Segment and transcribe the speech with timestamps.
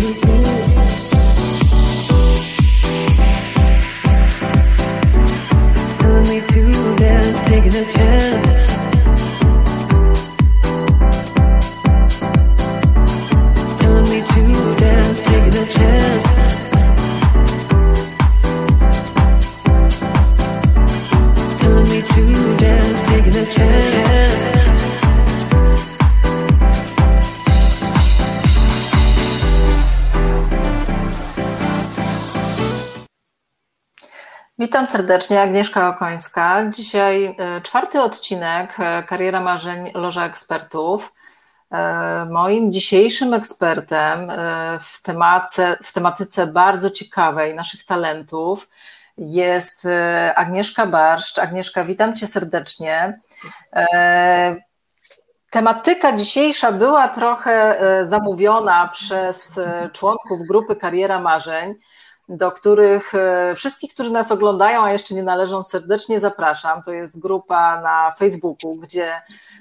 [0.00, 0.29] Witam
[34.90, 36.70] serdecznie, Agnieszka Okońska.
[36.70, 41.12] Dzisiaj e, czwarty odcinek e, Kariera Marzeń Loża Ekspertów.
[41.72, 44.32] E, moim dzisiejszym ekspertem
[44.80, 48.68] w, temace, w tematyce bardzo ciekawej naszych talentów
[49.18, 49.88] jest
[50.34, 51.38] Agnieszka Barszcz.
[51.38, 53.20] Agnieszka, witam Cię serdecznie.
[55.50, 59.60] Tematyka dzisiejsza była trochę zamówiona przez
[59.92, 61.74] członków grupy Kariera Marzeń
[62.30, 66.82] do których e, wszystkich, którzy nas oglądają, a jeszcze nie należą, serdecznie zapraszam.
[66.82, 69.12] To jest grupa na Facebooku, gdzie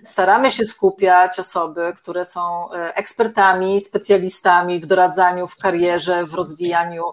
[0.04, 7.04] staramy się skupiać osoby, które są e, ekspertami, specjalistami w doradzaniu, w karierze, w rozwijaniu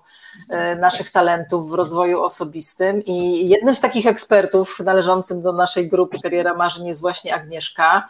[0.48, 3.02] e, naszych talentów, w rozwoju osobistym.
[3.04, 8.08] I jednym z takich ekspertów należącym do naszej grupy Kariera Marzeń jest właśnie Agnieszka.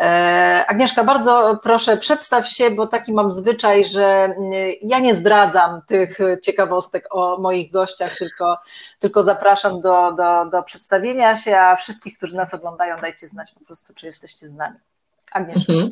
[0.00, 5.82] E, Agnieszka, bardzo proszę, przedstaw się, bo taki mam zwyczaj, że mm, ja nie zdradzam
[5.86, 8.58] tych ciekawostek o moich gościach, tylko,
[8.98, 13.64] tylko zapraszam do, do, do przedstawienia się, a wszystkich, którzy nas oglądają, dajcie znać po
[13.64, 14.89] prostu, czy jesteście z nami.
[15.32, 15.72] Agnieszka.
[15.72, 15.90] Mhm.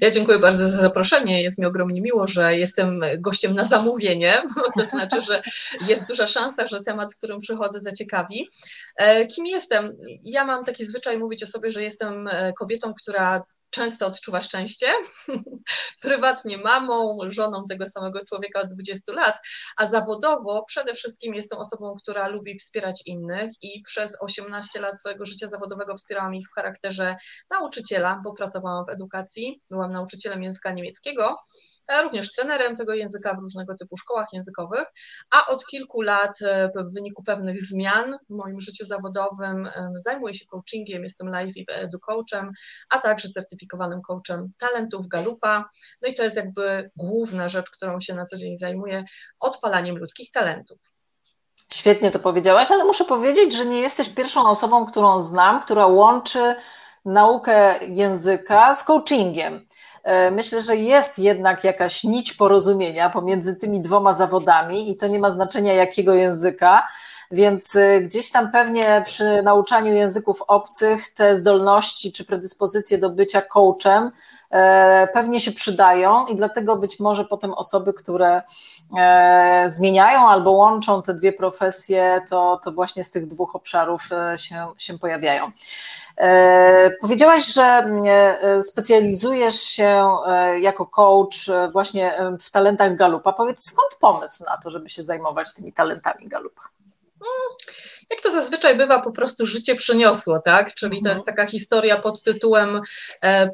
[0.00, 1.42] Ja dziękuję bardzo za zaproszenie.
[1.42, 4.42] Jest mi ogromnie miło, że jestem gościem na zamówienie.
[4.78, 5.42] To znaczy, że
[5.88, 8.48] jest duża szansa, że temat, z którym przychodzę, zaciekawi.
[8.96, 9.96] E, kim jestem?
[10.24, 14.86] Ja mam taki zwyczaj mówić o sobie, że jestem e, kobietą, która często odczuwa szczęście,
[16.02, 19.38] prywatnie mamą, żoną tego samego człowieka od 20 lat,
[19.76, 25.26] a zawodowo przede wszystkim jestem osobą, która lubi wspierać innych i przez 18 lat swojego
[25.26, 27.16] życia zawodowego wspierałam ich w charakterze
[27.50, 31.36] nauczyciela, bo pracowałam w edukacji, byłam nauczycielem języka niemieckiego
[32.02, 34.84] również trenerem tego języka w różnego typu szkołach językowych,
[35.30, 39.68] a od kilku lat e, w wyniku pewnych zmian w moim życiu zawodowym
[40.04, 42.52] zajmuję się coachingiem, jestem live edu coachem,
[42.90, 45.68] a także certyfikowanym coachem talentów Galupa.
[46.02, 49.04] No i to jest jakby główna rzecz, którą się na co dzień zajmuję,
[49.40, 50.78] odpalaniem ludzkich talentów.
[51.72, 56.54] Świetnie to powiedziałaś, ale muszę powiedzieć, że nie jesteś pierwszą osobą, którą znam, która łączy
[57.04, 59.66] naukę języka z coachingiem.
[60.02, 65.18] E, myślę, że jest jednak jakaś nić porozumienia pomiędzy tymi dwoma zawodami i to nie
[65.18, 66.88] ma znaczenia jakiego języka.
[67.30, 73.42] Więc e, gdzieś tam pewnie przy nauczaniu języków obcych te zdolności czy predyspozycje do bycia
[73.42, 74.10] coachem
[74.50, 78.42] e, pewnie się przydają i dlatego być może potem osoby, które
[79.66, 84.98] zmieniają albo łączą te dwie profesje, to, to właśnie z tych dwóch obszarów się, się
[84.98, 85.50] pojawiają.
[86.20, 93.32] E, powiedziałaś, że e, specjalizujesz się e, jako coach właśnie w talentach Galupa.
[93.32, 96.69] Powiedz, skąd pomysł na to, żeby się zajmować tymi talentami Galupa?
[97.20, 97.56] Mm,
[98.10, 100.74] jak to zazwyczaj bywa, po prostu życie przyniosło, tak?
[100.74, 101.16] Czyli to mhm.
[101.16, 102.80] jest taka historia pod tytułem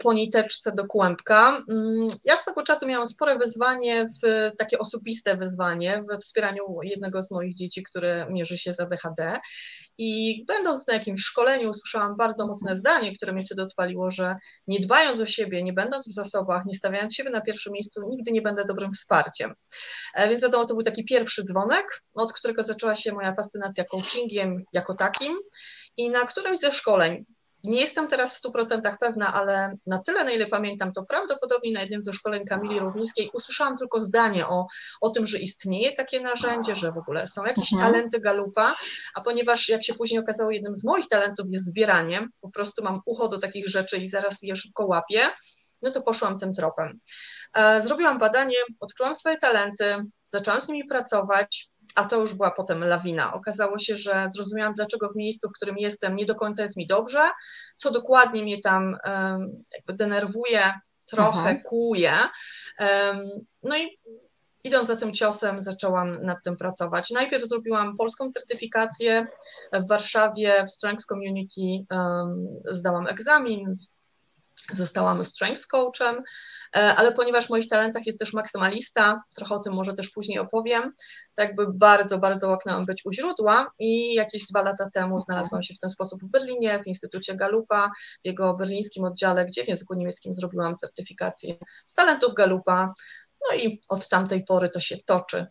[0.03, 1.63] Po niteczce do kłębka.
[1.71, 7.31] Mm, ja swego czasu miałam spore wyzwanie, w, takie osobiste wyzwanie we wspieraniu jednego z
[7.31, 9.41] moich dzieci, które mierzy się z ADHD
[9.99, 14.81] i będąc na jakimś szkoleniu, usłyszałam bardzo mocne zdanie, które mnie wtedy odpaliło, że nie
[14.81, 18.43] dbając o siebie, nie będąc w zasobach, nie stawiając siebie na pierwszym miejscu, nigdy nie
[18.43, 19.55] będę dobrym wsparciem.
[20.15, 24.46] E, więc wiadomo, to był taki pierwszy dzwonek, od którego zaczęła się moja fascynacja coachingiem
[24.73, 25.39] jako takim.
[25.97, 27.25] I na którymś ze szkoleń
[27.67, 31.81] nie jestem teraz w 100% pewna, ale na tyle, na ile pamiętam, to prawdopodobnie na
[31.81, 34.67] jednym ze szkoleń Kamili Równickiej usłyszałam tylko zdanie o,
[35.01, 37.93] o tym, że istnieje takie narzędzie, że w ogóle są jakieś mhm.
[37.93, 38.75] talenty galupa,
[39.15, 43.01] a ponieważ jak się później okazało, jednym z moich talentów jest zbieranie, po prostu mam
[43.07, 45.31] ucho do takich rzeczy i zaraz je szybko łapię,
[45.83, 47.01] no to poszłam tym tropem.
[47.55, 52.85] E, zrobiłam badanie, odkryłam swoje talenty, zaczęłam z nimi pracować, a to już była potem
[52.85, 53.33] lawina.
[53.33, 56.87] Okazało się, że zrozumiałam, dlaczego w miejscu, w którym jestem, nie do końca jest mi
[56.87, 57.31] dobrze,
[57.77, 58.97] co dokładnie mnie tam
[59.89, 60.73] denerwuje,
[61.07, 61.55] trochę Aha.
[61.65, 62.13] kłuje.
[63.63, 63.99] No i
[64.65, 67.11] idąc za tym ciosem, zaczęłam nad tym pracować.
[67.11, 69.27] Najpierw zrobiłam polską certyfikację
[69.73, 71.87] w Warszawie w Strengths Community,
[72.71, 73.75] zdałam egzamin,
[74.73, 76.23] zostałam Strengths Coachem,
[76.77, 80.93] ale ponieważ w moich talentach jest też maksymalista, trochę o tym może też później opowiem,
[81.37, 85.75] to jakby bardzo, bardzo łaknęłam być u źródła i jakieś dwa lata temu znalazłam się
[85.75, 87.91] w ten sposób w Berlinie, w Instytucie Galupa,
[88.25, 91.55] w jego berlińskim oddziale, gdzie w języku niemieckim zrobiłam certyfikację
[91.87, 92.95] z talentów Galupa.
[93.51, 95.47] No i od tamtej pory to się toczy.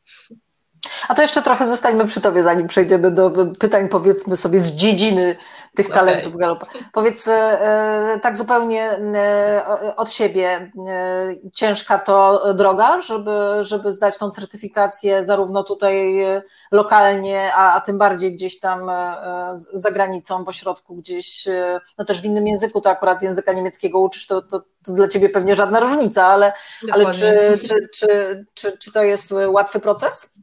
[1.08, 5.36] A to jeszcze trochę zostańmy przy Tobie, zanim przejdziemy do pytań, powiedzmy sobie, z dziedziny
[5.76, 6.00] tych okay.
[6.00, 6.68] talentów galopa.
[6.92, 14.30] Powiedz e, tak zupełnie e, od siebie, e, ciężka to droga, żeby, żeby zdać tą
[14.30, 16.26] certyfikację zarówno tutaj
[16.72, 18.92] lokalnie, a, a tym bardziej gdzieś tam
[19.74, 21.48] za granicą, w ośrodku gdzieś,
[21.98, 25.30] no też w innym języku, to akurat języka niemieckiego uczysz, to, to, to dla Ciebie
[25.30, 26.54] pewnie żadna różnica, ale,
[26.92, 30.36] ale czy, czy, czy, czy, czy to jest łatwy proces?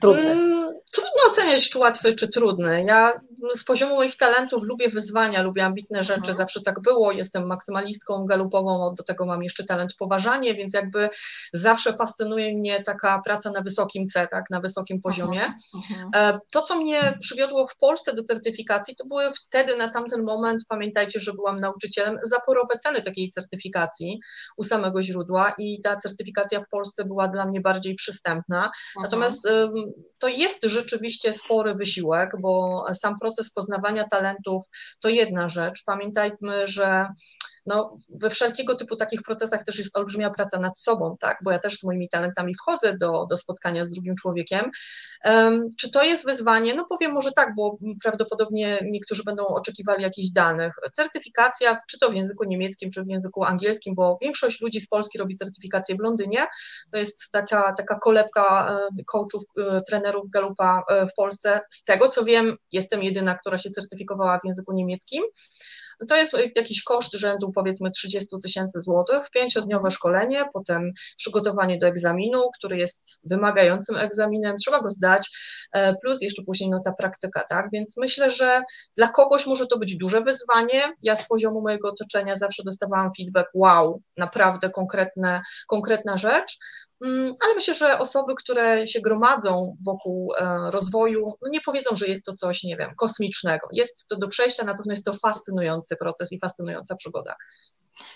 [0.00, 0.30] Trudny?
[0.30, 2.84] Mm, trudno oceniać, czy łatwy, czy trudny.
[2.86, 3.12] Ja
[3.56, 6.36] z poziomu moich talentów lubię wyzwania, lubię ambitne rzeczy, mhm.
[6.36, 7.12] zawsze tak było.
[7.12, 11.08] Jestem maksymalistką galupową, do tego mam jeszcze talent poważanie, więc jakby
[11.52, 15.42] zawsze fascynuje mnie taka praca na wysokim C, tak, na wysokim poziomie.
[15.74, 16.06] Mhm.
[16.06, 16.10] mhm.
[16.14, 20.62] E, to, co mnie przywiodło w Polsce do certyfikacji, to były wtedy, na tamten moment,
[20.68, 24.20] pamiętajcie, że byłam nauczycielem, zaporowe ceny takiej certyfikacji
[24.56, 28.70] u samego źródła i ta certyfikacja w Polsce była dla mnie bardziej przystępna.
[29.02, 29.41] Natomiast
[30.18, 34.62] to jest rzeczywiście spory wysiłek, bo sam proces poznawania talentów
[35.00, 35.82] to jedna rzecz.
[35.86, 37.08] Pamiętajmy, że
[37.66, 41.38] no, we wszelkiego typu takich procesach też jest olbrzymia praca nad sobą, tak?
[41.44, 44.70] bo ja też z moimi talentami wchodzę do, do spotkania z drugim człowiekiem.
[45.24, 46.74] Um, czy to jest wyzwanie?
[46.74, 50.72] No powiem może tak, bo prawdopodobnie niektórzy będą oczekiwali jakichś danych.
[50.96, 55.18] Certyfikacja, czy to w języku niemieckim, czy w języku angielskim, bo większość ludzi z Polski
[55.18, 56.46] robi certyfikację w Londynie.
[56.92, 61.60] To jest taka, taka kolebka coachów, e, trenerów Galupa e, w Polsce.
[61.70, 65.22] Z tego co wiem, jestem jedyna, która się certyfikowała w języku niemieckim
[66.08, 72.42] to jest jakiś koszt rzędu powiedzmy 30 tysięcy złotych, pięciodniowe szkolenie, potem przygotowanie do egzaminu,
[72.58, 75.30] który jest wymagającym egzaminem, trzeba go zdać,
[75.72, 78.62] e, plus jeszcze później no ta praktyka, tak, więc myślę, że
[78.96, 83.48] dla kogoś może to być duże wyzwanie, ja z poziomu mojego otoczenia zawsze dostawałam feedback,
[83.54, 86.58] wow, naprawdę konkretne, konkretna rzecz,
[87.44, 92.24] ale myślę, że osoby, które się gromadzą wokół e, rozwoju, no nie powiedzą, że jest
[92.24, 93.66] to coś, nie wiem, kosmicznego.
[93.72, 97.34] Jest to do przejścia, na pewno jest to fascynujący proces i fascynująca przygoda.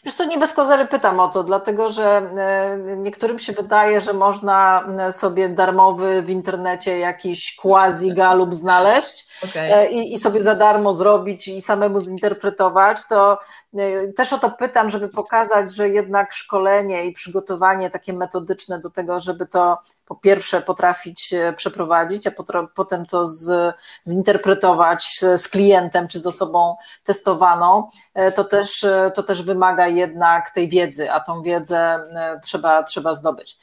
[0.04, 4.12] Wiesz co, nie bez kozery pytam o to, dlatego że e, niektórym się wydaje, że
[4.12, 9.86] można e, sobie darmowy w internecie jakiś quasi galup znaleźć okay.
[9.86, 13.65] i, i, sobie za darmo zrobić i samemu zinterpretować, to E,
[14.16, 19.20] też o to pytam, żeby pokazać, że jednak szkolenie i przygotowanie takie metodyczne do tego,
[19.20, 22.30] żeby to po pierwsze potrafić przeprowadzić, a
[22.74, 23.74] potem to z,
[24.08, 30.50] zinterpretować z klientem czy z osobą testowaną, e, to też, e, to też wymaga jednak
[30.50, 32.00] tej wiedzy, a tą wiedzę
[32.42, 33.58] trzeba, trzeba zdobyć.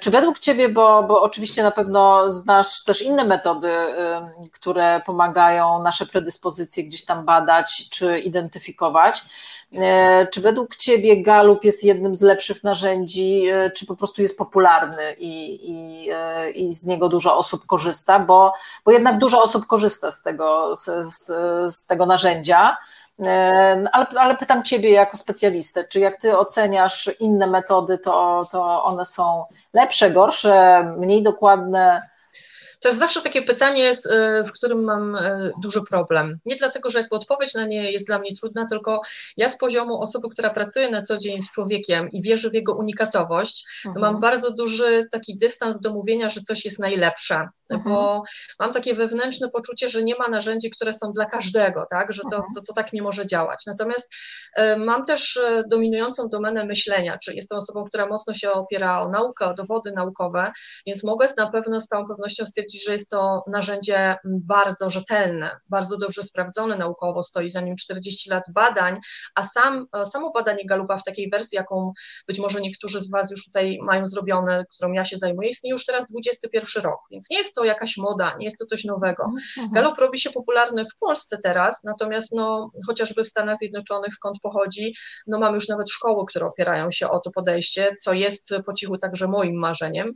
[0.00, 3.72] Czy według Ciebie, bo, bo oczywiście na pewno znasz też inne metody,
[4.52, 9.09] które pomagają nasze predyspozycje gdzieś tam badać czy identyfikować,
[9.72, 14.38] E, czy według Ciebie Galup jest jednym z lepszych narzędzi, e, czy po prostu jest
[14.38, 18.18] popularny i, i, e, i z niego dużo osób korzysta?
[18.18, 18.52] Bo,
[18.84, 21.26] bo jednak dużo osób korzysta z tego, z, z,
[21.74, 22.76] z tego narzędzia.
[23.92, 29.04] Ale, ale, pytam Ciebie jako specjalistę, czy jak Ty oceniasz inne metody, to, to one
[29.04, 32.09] są lepsze, gorsze, mniej dokładne?
[32.80, 36.38] To jest zawsze takie pytanie, z, e, z, którym mam e, duży problem.
[36.44, 39.00] Nie dlatego, że jakby odpowiedź na nie jest dla mnie trudna, tylko
[39.36, 42.74] ja z poziomu osoby, która pracuje na co dzień z człowiekiem i wierzy w jego
[42.74, 44.02] unikatowość, mhm.
[44.02, 47.94] mam bardzo duży taki dystans do mówienia, że coś jest najlepsze mhm.
[47.94, 48.22] bo
[48.58, 52.12] mam takie wewnętrzne poczucie, że nie ma narzędzi, które są dla każdego, tak?
[52.12, 52.54] że to, mhm.
[52.54, 53.62] to, to tak nie może działać.
[53.66, 54.10] Natomiast
[54.58, 59.46] y, mam też dominującą domenę myślenia, czyli jestem osobą, która mocno się opiera o naukę,
[59.46, 60.52] o dowody naukowe,
[60.86, 65.98] więc mogę na pewno z całą pewnością stwierdzić, że jest to narzędzie bardzo rzetelne, bardzo
[65.98, 68.98] dobrze sprawdzone naukowo, stoi za nim 40 lat badań,
[69.34, 71.92] a sam, e, samo badanie Galupa w takiej wersji, jaką
[72.28, 75.84] być może niektórzy z Was już tutaj mają zrobione, którą ja się zajmuję, istnieje już
[75.84, 79.22] teraz 21 rok, więc nie jest to jakaś moda, nie jest to coś nowego.
[79.24, 79.72] Mhm, mhm.
[79.72, 84.94] Galop robi się popularny w Polsce teraz, natomiast no, chociażby w Stanach Zjednoczonych, skąd pochodzi,
[85.26, 88.98] no mamy już nawet szkoły, które opierają się o to podejście, co jest po cichu
[88.98, 90.12] także moim marzeniem,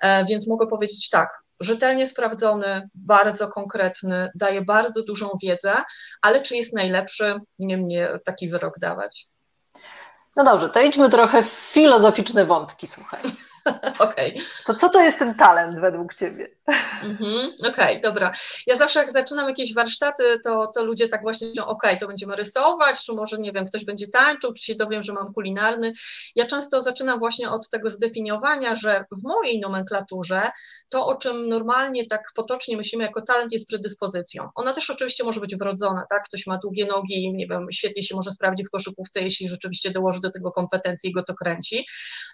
[0.00, 5.74] e, więc mogę powiedzieć tak, rzetelnie sprawdzony, bardzo konkretny, daje bardzo dużą wiedzę,
[6.22, 9.28] ale czy jest najlepszy, nie mnie taki wyrok dawać.
[10.36, 13.20] No dobrze, to idźmy trochę w filozoficzne wątki, słuchaj.
[13.98, 14.30] Okej.
[14.30, 14.46] Okay.
[14.66, 16.48] To co to jest ten talent według Ciebie?
[17.02, 18.32] Mhm, okej, okay, dobra.
[18.66, 22.06] Ja zawsze jak zaczynam jakieś warsztaty, to, to ludzie tak właśnie mówią, okej, okay, to
[22.06, 25.92] będziemy rysować, czy może, nie wiem, ktoś będzie tańczył, czy się dowiem, że mam kulinarny.
[26.36, 30.50] Ja często zaczynam właśnie od tego zdefiniowania, że w mojej nomenklaturze
[30.88, 34.48] to, o czym normalnie tak potocznie myślimy jako talent, jest predyspozycją.
[34.54, 36.24] Ona też oczywiście może być wrodzona, tak?
[36.24, 40.20] Ktoś ma długie nogi, nie wiem, świetnie się może sprawdzić w koszykówce, jeśli rzeczywiście dołoży
[40.20, 41.86] do tego kompetencji i go to kręci.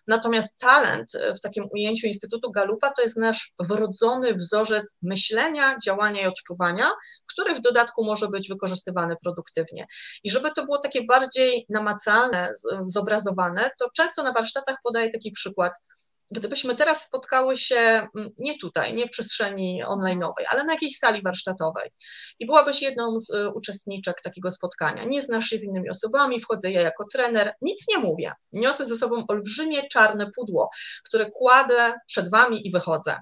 [0.07, 6.27] Natomiast talent w takim ujęciu Instytutu Galupa to jest nasz wrodzony wzorzec myślenia, działania i
[6.27, 6.91] odczuwania,
[7.27, 9.87] który w dodatku może być wykorzystywany produktywnie.
[10.25, 12.53] I żeby to było takie bardziej namacalne,
[12.87, 15.73] zobrazowane, to często na warsztatach podaję taki przykład
[16.31, 21.23] gdybyśmy teraz spotkały się mm, nie tutaj, nie w przestrzeni online'owej, ale na jakiejś sali
[21.23, 21.91] warsztatowej
[22.39, 26.71] i byłabyś jedną z y, uczestniczek takiego spotkania, nie znasz się z innymi osobami, wchodzę
[26.71, 30.71] ja jako trener, nic nie mówię, niosę ze sobą olbrzymie czarne pudło,
[31.05, 33.17] które kładę przed wami i wychodzę.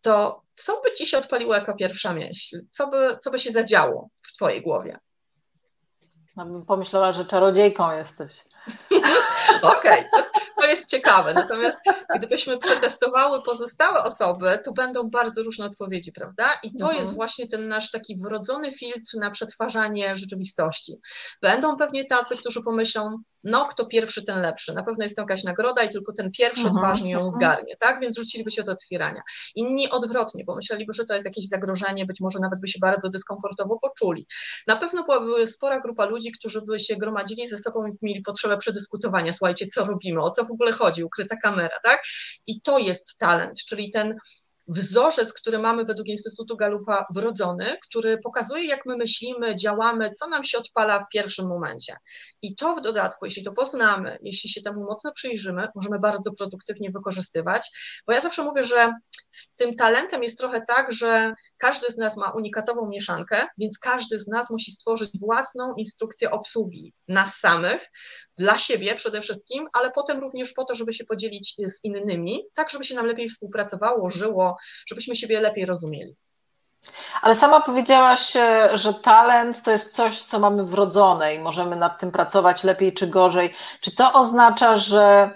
[0.00, 2.60] To co by ci się odpaliło jako pierwsza myśl?
[2.72, 4.98] Co by, co by się zadziało w twojej głowie?
[6.36, 8.44] No bym pomyślała, że czarodziejką jesteś.
[9.62, 11.34] Okej, okay to jest ciekawe.
[11.34, 11.78] Natomiast
[12.16, 16.44] gdybyśmy przetestowały pozostałe osoby, to będą bardzo różne odpowiedzi, prawda?
[16.62, 17.00] I to mhm.
[17.00, 20.92] jest właśnie ten nasz taki wrodzony filtr na przetwarzanie rzeczywistości.
[21.42, 24.74] Będą pewnie tacy, którzy pomyślą, no kto pierwszy, ten lepszy.
[24.74, 26.76] Na pewno jest to jakaś nagroda i tylko ten pierwszy mhm.
[26.76, 27.40] odważnie ją mhm.
[27.40, 28.00] zgarnie, tak?
[28.00, 29.22] Więc rzuciliby się do otwierania.
[29.54, 33.08] Inni odwrotnie, bo myśleliby, że to jest jakieś zagrożenie, być może nawet by się bardzo
[33.08, 34.26] dyskomfortowo poczuli.
[34.66, 38.58] Na pewno byłaby spora grupa ludzi, którzy by się gromadzili ze sobą i mieli potrzebę
[38.58, 42.02] przedyskutowania, słuchajcie, co robimy, o co w ogóle chodzi, ukryta kamera, tak?
[42.46, 44.16] I to jest talent, czyli ten
[44.66, 50.44] wzorzec, który mamy według Instytutu Galupa wrodzony, który pokazuje, jak my myślimy, działamy, co nam
[50.44, 51.96] się odpala w pierwszym momencie.
[52.42, 56.90] I to w dodatku, jeśli to poznamy, jeśli się temu mocno przyjrzymy, możemy bardzo produktywnie
[56.90, 57.70] wykorzystywać,
[58.06, 58.92] bo ja zawsze mówię, że
[59.30, 64.18] z tym talentem jest trochę tak, że każdy z nas ma unikatową mieszankę, więc każdy
[64.18, 67.90] z nas musi stworzyć własną instrukcję obsługi nas samych,
[68.38, 72.70] dla siebie przede wszystkim, ale potem również po to, żeby się podzielić z innymi, tak
[72.70, 74.53] żeby się nam lepiej współpracowało, żyło,
[74.86, 76.16] żebyśmy siebie lepiej rozumieli.
[77.22, 82.00] Ale sama powiedziałaś, e, że talent to jest coś, co mamy wrodzone i możemy nad
[82.00, 83.54] tym pracować lepiej czy gorzej.
[83.80, 85.30] Czy to oznacza, że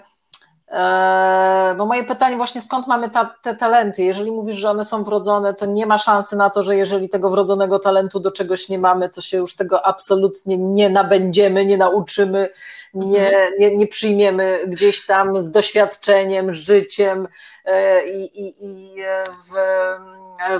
[1.77, 4.03] bo moje pytanie właśnie, skąd mamy ta, te talenty?
[4.03, 7.29] Jeżeli mówisz, że one są wrodzone, to nie ma szansy na to, że jeżeli tego
[7.29, 12.49] wrodzonego talentu do czegoś nie mamy, to się już tego absolutnie nie nabędziemy, nie nauczymy,
[12.93, 13.53] nie, mhm.
[13.59, 17.27] nie, nie przyjmiemy gdzieś tam z doświadczeniem, życiem
[17.65, 18.95] eee, i, i, i
[19.49, 19.53] w,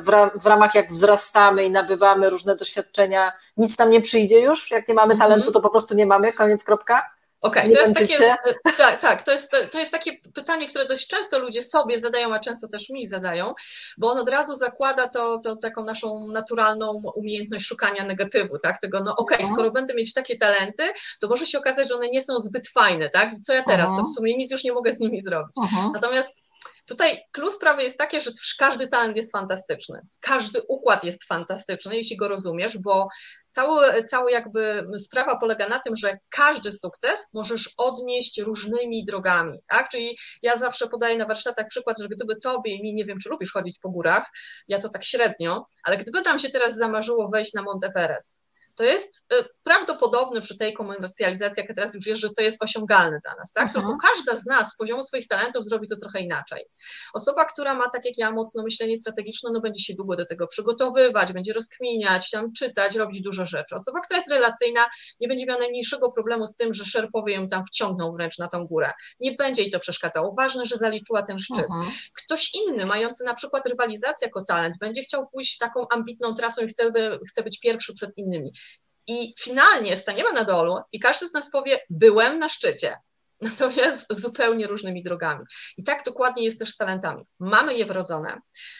[0.05, 4.71] w, w ramach jak wzrastamy i nabywamy różne doświadczenia, nic tam nie przyjdzie już?
[4.71, 5.29] Jak nie mamy mhm.
[5.29, 7.18] talentu, to po prostu nie mamy, koniec, kropka?
[7.41, 8.36] Okej, okay, to jest takie,
[8.77, 12.39] tak, tak, to jest, to jest takie pytanie, które dość często ludzie sobie zadają, a
[12.39, 13.53] często też mi zadają,
[13.98, 19.00] bo on od razu zakłada to, to taką naszą naturalną umiejętność szukania negatywu, tak, tego,
[19.00, 19.53] no okej, okay, mhm.
[19.53, 20.84] skoro będę mieć takie talenty,
[21.22, 23.93] to może się okazać, że one nie są zbyt fajne, tak, co ja teraz, to
[23.93, 24.13] w mhm.
[24.13, 25.55] sumie nic już nie mogę z nimi zrobić.
[25.62, 25.91] Mhm.
[25.93, 26.41] Natomiast
[26.86, 30.01] Tutaj klucz sprawy jest takie, że każdy talent jest fantastyczny.
[30.19, 33.08] Każdy układ jest fantastyczny, jeśli go rozumiesz, bo
[33.51, 39.89] cały, cały jakby sprawa polega na tym, że każdy sukces możesz odnieść różnymi drogami, tak?
[39.89, 43.29] Czyli ja zawsze podaję na warsztatach przykład, że gdyby tobie i mi, nie wiem, czy
[43.29, 44.29] lubisz chodzić po górach,
[44.67, 48.43] ja to tak średnio, ale gdyby tam się teraz zamarzyło wejść na Mont Everest,
[48.79, 53.19] to jest y, prawdopodobne przy tej komercjalizacji, jaka teraz już jest, że to jest osiągalne
[53.24, 53.67] dla nas, tak?
[53.67, 53.86] Mhm.
[53.86, 56.65] Tylko każda z nas z poziomu swoich talentów zrobi to trochę inaczej.
[57.13, 60.48] Osoba, która ma tak jak ja mocno myślenie strategiczne, no będzie się długo do tego
[60.48, 63.75] przygotowywać, będzie rozkminiać, tam czytać, robić dużo rzeczy.
[63.75, 64.86] Osoba, która jest relacyjna,
[65.19, 68.67] nie będzie miała najmniejszego problemu z tym, że szerpowie ją tam wciągną wręcz na tą
[68.67, 68.91] górę.
[69.19, 70.33] Nie będzie jej to przeszkadzało.
[70.38, 71.65] Ważne, że zaliczyła ten szczyt.
[71.71, 71.91] Mhm.
[72.13, 76.67] Ktoś inny, mający na przykład rywalizację jako talent, będzie chciał pójść taką ambitną trasą i
[76.67, 76.91] chce,
[77.29, 78.51] chce być pierwszy przed innymi.
[79.11, 82.97] I finalnie staniemy na dolu i każdy z nas powie: Byłem na szczycie
[83.50, 85.46] natomiast zupełnie różnymi drogami.
[85.77, 87.24] I tak dokładnie jest też z talentami.
[87.39, 88.38] Mamy je wrodzone.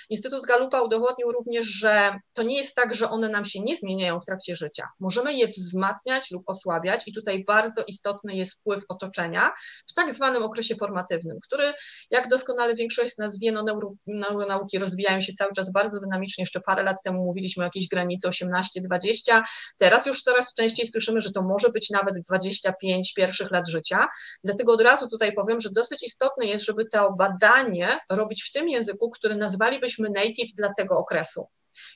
[0.10, 4.20] Instytut Galupa udowodnił również, że to nie jest tak, że one nam się nie zmieniają
[4.20, 4.88] w trakcie życia.
[5.00, 9.51] Możemy je wzmacniać lub osłabiać i tutaj bardzo istotny jest wpływ otoczenia
[9.92, 11.74] w tak zwanym okresie formatywnym, który,
[12.12, 16.42] jak doskonale większość z nas wie, no neuro, neuronauki rozwijają się cały czas bardzo dynamicznie.
[16.42, 19.42] Jeszcze parę lat temu mówiliśmy o jakiejś granicy 18-20.
[19.78, 24.08] Teraz już coraz częściej słyszymy, że to może być nawet 25 pierwszych lat życia.
[24.50, 28.70] Dlatego od razu tutaj powiem, że dosyć istotne jest, żeby to badanie robić w tym
[28.70, 31.48] języku, który nazwalibyśmy native dla tego okresu.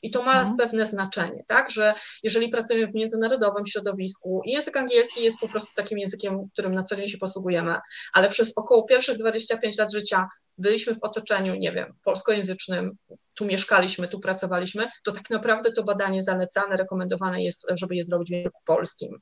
[0.03, 0.57] I to ma mhm.
[0.57, 1.93] pewne znaczenie, tak, że
[2.24, 6.83] jeżeli pracujemy w międzynarodowym środowisku i język angielski jest po prostu takim językiem, którym na
[6.83, 7.75] co dzień się posługujemy,
[8.13, 12.91] ale przez około pierwszych 25 lat życia byliśmy w otoczeniu, nie wiem, polskojęzycznym,
[13.33, 18.29] tu mieszkaliśmy, tu pracowaliśmy, to tak naprawdę to badanie zalecane, rekomendowane jest, żeby je zrobić
[18.29, 19.19] w języku polskim,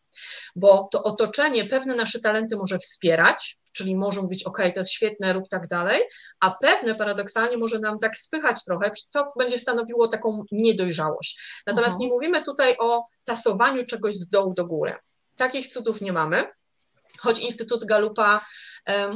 [0.56, 5.34] bo to otoczenie pewne nasze talenty może wspierać, czyli może mówić, ok, to jest świetne,
[5.34, 6.02] rób tak dalej,
[6.40, 11.62] a pewne paradoksalnie może nam tak spychać trochę, co będzie stanowiło taką niedojrzałość.
[11.68, 12.02] Natomiast mhm.
[12.02, 14.96] nie mówimy tutaj o tasowaniu czegoś z dołu do góry.
[15.36, 16.48] Takich cudów nie mamy,
[17.20, 18.46] choć Instytut Galupa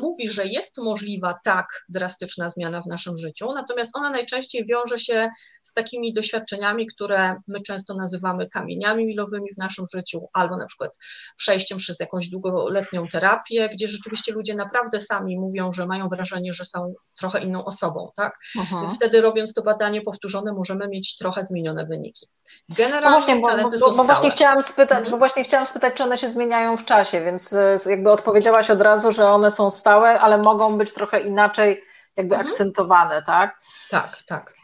[0.02, 5.30] mówi, że jest możliwa tak drastyczna zmiana w naszym życiu, natomiast ona najczęściej wiąże się
[5.64, 10.98] z takimi doświadczeniami, które my często nazywamy kamieniami milowymi w naszym życiu, albo na przykład
[11.38, 16.66] przejściem przez jakąś długoletnią terapię, gdzie rzeczywiście ludzie naprawdę sami mówią, że mają wrażenie, że
[16.66, 18.40] są trochę inną osobą, tak?
[18.60, 18.82] Aha.
[18.82, 22.28] Więc wtedy robiąc to badanie powtórzone, możemy mieć trochę zmienione wyniki.
[22.70, 25.12] Generalnie no właśnie, bo, bo, bo właśnie chciałam spytać, mhm.
[25.12, 28.82] bo właśnie chciałam spytać, czy one się zmieniają w czasie, więc e, jakby odpowiedziałaś od
[28.82, 31.84] razu, że one są stałe, ale mogą być trochę inaczej
[32.16, 32.52] jakby mhm.
[32.52, 33.60] akcentowane, tak?
[33.92, 34.55] Tak, tak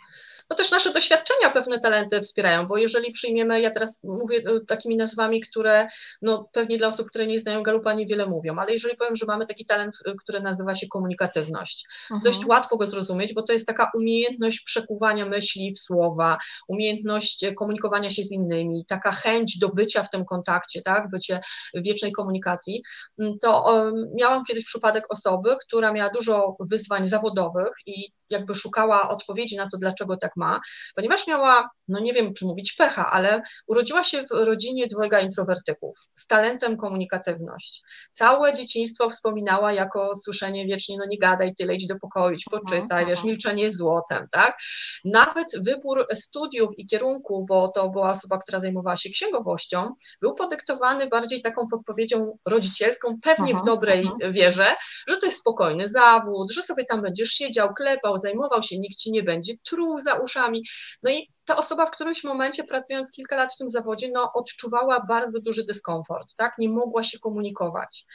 [0.51, 4.98] no też nasze doświadczenia pewne talenty wspierają, bo jeżeli przyjmiemy, ja teraz mówię e, takimi
[4.98, 5.88] nazwami, które
[6.22, 9.46] no pewnie dla osób, które nie znają Galupa niewiele mówią, ale jeżeli powiem, że mamy
[9.46, 12.22] taki talent, e, który nazywa się komunikatywność, mhm.
[12.24, 17.53] dość łatwo go zrozumieć, bo to jest taka umiejętność przekuwania myśli w słowa, umiejętność e,
[17.53, 21.39] komunikowania się z innymi, taka chęć do bycia w tym kontakcie, tak, bycie
[21.74, 22.84] w wiecznej komunikacji,
[23.20, 29.09] mm, to um, miałam kiedyś przypadek osoby, która miała dużo wyzwań zawodowych i jakby szukała
[29.09, 30.59] odpowiedzi na to, dlaczego tak ma,
[30.95, 35.95] ponieważ miała, no nie wiem czy mówić pecha, ale urodziła się w rodzinie dwojga introwertyków
[36.15, 37.81] z talentem komunikatywność.
[38.13, 43.05] Całe dzieciństwo wspominała jako słyszenie wiecznie, no nie gadaj tyle, idź do pokoju, idź poczytaj,
[43.05, 44.57] wiesz, milczenie jest złotem, tak?
[45.05, 51.07] Nawet wybór studiów i kierunku, bo to była osoba, która zajmowała się księgowością, był podyktowany
[51.07, 54.65] bardziej taką podpowiedzią rodzicielską, pewnie w dobrej wierze,
[55.07, 59.11] że to jest spokojny zawód, że sobie tam będziesz siedział, klepał, zajmował się, nikt ci
[59.11, 60.63] nie będzie truł za uszami.
[61.03, 65.05] No i ta osoba w którymś momencie, pracując kilka lat w tym zawodzie, no, odczuwała
[65.05, 66.53] bardzo duży dyskomfort, tak?
[66.57, 68.05] Nie mogła się komunikować.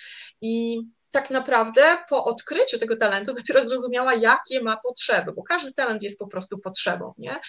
[0.40, 0.82] I
[1.16, 6.18] tak naprawdę po odkryciu tego talentu dopiero zrozumiała, jakie ma potrzeby, bo każdy talent jest
[6.18, 7.14] po prostu potrzebą.
[7.18, 7.40] Nie?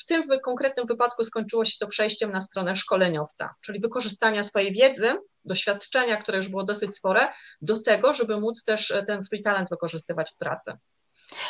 [0.00, 5.12] W tym konkretnym wypadku skończyło się to przejściem na stronę szkoleniowca, czyli wykorzystania swojej wiedzy,
[5.44, 7.28] doświadczenia, które już było dosyć spore,
[7.60, 10.72] do tego, żeby móc też ten swój talent wykorzystywać w pracy.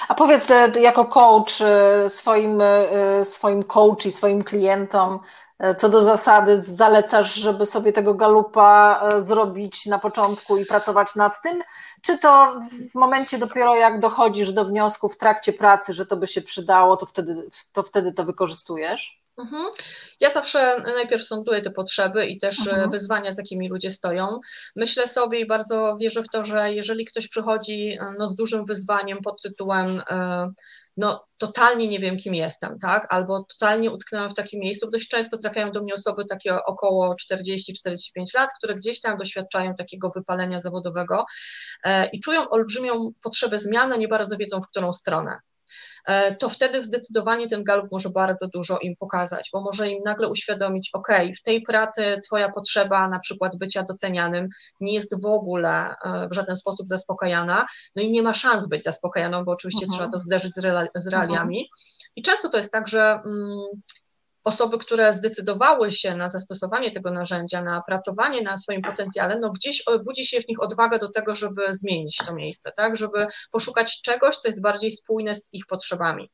[0.09, 5.21] A powiedz, e, jako coach e, swoim, e, swoim coach i swoim klientom,
[5.77, 11.63] co do zasady zalecasz, żeby sobie tego galupa zrobić na początku i pracować nad tym?
[12.03, 12.61] Czy to
[12.93, 16.97] w momencie dopiero jak dochodzisz do wniosku w trakcie pracy, że to by się przydało,
[16.97, 19.28] to wtedy to, wtedy to wykorzystujesz?
[19.39, 19.71] Mhm.
[20.21, 22.91] Ja zawsze najpierw sąduję te potrzeby i też e, mhm.
[22.91, 24.41] wyzwania, z jakimi ludzie stoją.
[24.77, 28.65] Myślę sobie i bardzo wierzę w to, że jeżeli ktoś przychodzi e, no, z dużym
[28.65, 30.51] wyzwaniem pod tytułem e,
[30.97, 33.07] no, totalnie nie wiem, kim jestem, tak?
[33.11, 34.91] Albo totalnie utknęłam w takim miejscu.
[34.91, 37.55] Dość często trafiają do mnie osoby takie około 40-45
[38.35, 41.25] lat, które gdzieś tam doświadczają takiego wypalenia zawodowego
[42.13, 45.39] i czują olbrzymią potrzebę zmiany, nie bardzo wiedzą, w którą stronę.
[46.07, 50.29] E, to wtedy zdecydowanie ten galup może bardzo dużo im pokazać, bo może im nagle
[50.29, 51.09] uświadomić, ok,
[51.39, 54.49] w tej pracy Twoja potrzeba na przykład bycia docenianym
[54.81, 58.83] nie jest w ogóle e, w żaden sposób zaspokajana, no i nie ma szans być
[58.83, 59.99] zaspokajaną, bo oczywiście mhm.
[59.99, 60.55] trzeba to zderzyć
[60.95, 61.59] z, realiami.
[61.59, 62.09] -huh.
[62.17, 63.83] I często to jest tak, że mm,
[64.49, 69.85] osoby, które zdecydowały się na zastosowanie tego narzędzia, na pracowanie na swoim potencjale, no gdzieś
[70.05, 74.37] budzi się w nich odwaga do tego, żeby zmienić to miejsce, tak, żeby poszukać czegoś,
[74.37, 76.31] co jest bardziej spójne z ich potrzebami.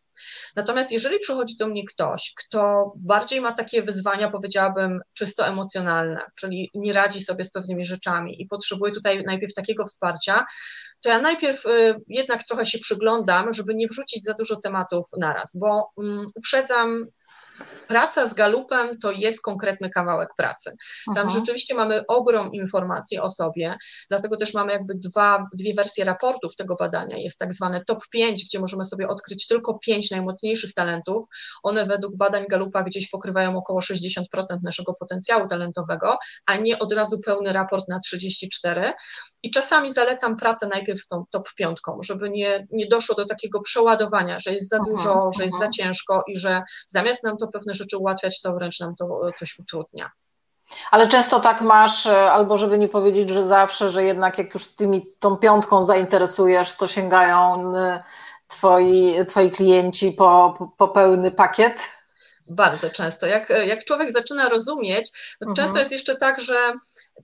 [0.57, 6.71] Natomiast jeżeli przychodzi do mnie ktoś, kto bardziej ma takie wyzwania, powiedziałabym, czysto emocjonalne, czyli
[6.75, 10.45] nie radzi sobie z pewnymi rzeczami i potrzebuje tutaj najpierw takiego wsparcia,
[11.01, 15.57] to ja najpierw y, jednak trochę się przyglądam, żeby nie wrzucić za dużo tematów naraz,
[15.57, 17.07] bo um, uprzedzam,
[17.89, 20.71] praca z galupem to jest konkretny kawałek pracy.
[21.15, 21.39] Tam Aha.
[21.39, 23.77] rzeczywiście mamy ogrom informacji o sobie,
[24.09, 27.17] dlatego też mamy jakby dwa, dwie wersje raportów tego badania.
[27.17, 31.25] Jest tak zwane top 5, gdzie możemy sobie odkryć tylko pięć najmocniejszych talentów.
[31.63, 34.23] One według badań galupa gdzieś pokrywają około 60%
[34.63, 38.93] naszego potencjału talentowego, a nie od razu pełny raport na 34.
[39.45, 43.61] I czasami zalecam pracę najpierw z tą top piątką, żeby nie, nie doszło do takiego
[43.61, 47.75] przeładowania, że jest za dużo, że jest za ciężko i że zamiast nam to pewne
[47.75, 50.11] rzeczy ułatwiać, to wręcz nam to coś utrudnia.
[50.91, 54.75] Ale często tak masz, e, albo żeby nie powiedzieć, że zawsze, że jednak jak już
[54.75, 58.03] tymi tą piątką zainteresujesz, to sięgają e,
[58.49, 61.91] twoi, twoi klienci po, po, pełny pakiet.
[62.49, 63.27] Bardzo często.
[63.27, 65.57] Jak, jak człowiek zaczyna rozumieć, to mhm.
[65.57, 66.57] często jest jeszcze tak, że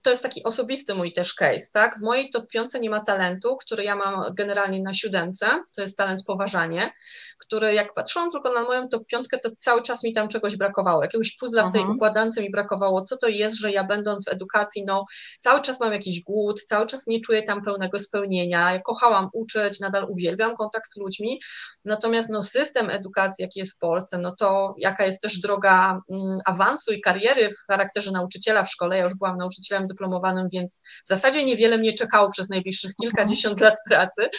[0.03, 1.97] to jest taki osobisty mój też case, tak?
[1.97, 2.45] W mojej top
[2.81, 6.91] nie ma talentu, który ja mam generalnie na siódemce, to jest talent poważanie,
[7.39, 11.03] który jak patrzyłam tylko na moją top piątkę, to cały czas mi tam czegoś brakowało,
[11.03, 11.97] jakiegoś puzla w tej mhm.
[11.97, 15.05] układance mi brakowało, co to jest, że ja będąc w edukacji, no
[15.39, 19.79] cały czas mam jakiś głód, cały czas nie czuję tam pełnego spełnienia, ja kochałam uczyć,
[19.79, 21.41] nadal uwielbiam kontakt z ludźmi,
[21.85, 26.39] natomiast no system edukacji, jaki jest w Polsce, no to jaka jest też droga mm,
[26.45, 31.07] awansu i kariery w charakterze nauczyciela w szkole, ja już byłam nauczycielem dyplomowanym, więc w
[31.07, 34.29] zasadzie niewiele mnie czekało przez najbliższych kilkadziesiąt lat pracy.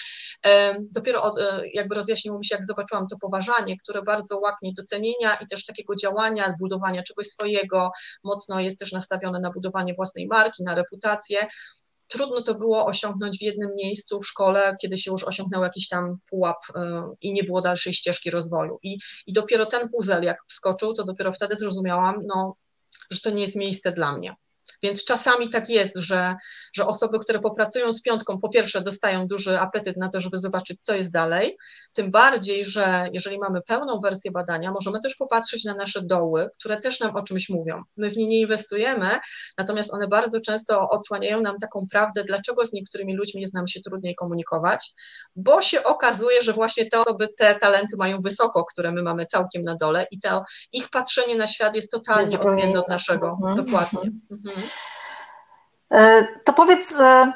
[0.80, 5.34] Dopiero od, e, jakby rozjaśniło mi się, jak zobaczyłam to poważanie, które bardzo łaknie docenienia
[5.34, 7.90] i też takiego działania, budowania czegoś swojego,
[8.24, 11.46] mocno jest też nastawione na budowanie własnej marki, na reputację
[12.12, 16.18] trudno to było osiągnąć w jednym miejscu w szkole, kiedy się już osiągnął jakiś tam
[16.30, 18.78] pułap e, i nie było dalszej ścieżki rozwoju.
[18.82, 22.56] I, i dopiero ten puzzle, jak wskoczył, to dopiero wtedy zrozumiałam, no,
[23.10, 24.34] że to nie jest miejsce dla mnie.
[24.82, 26.34] Więc czasami tak jest, że,
[26.72, 30.78] że osoby, które popracują z piątką, po pierwsze dostają duży apetyt na to, żeby zobaczyć,
[30.82, 31.56] co jest dalej,
[31.92, 36.80] tym bardziej, że jeżeli mamy pełną wersję badania, możemy też popatrzeć na nasze doły, które
[36.80, 37.82] też nam o czymś mówią.
[37.96, 39.08] My w nie nie inwestujemy,
[39.58, 43.80] natomiast one bardzo często odsłaniają nam taką prawdę, dlaczego z niektórymi ludźmi jest nam się
[43.80, 44.92] trudniej komunikować,
[45.36, 49.62] bo się okazuje, że właśnie te osoby te talenty mają wysoko, które my mamy całkiem
[49.62, 53.38] na dole i to ich patrzenie na świat jest totalnie odmienne od naszego.
[53.42, 53.64] Mhm.
[53.64, 54.10] Dokładnie.
[54.30, 54.51] Mhm.
[55.90, 57.32] E, to powiedz, e,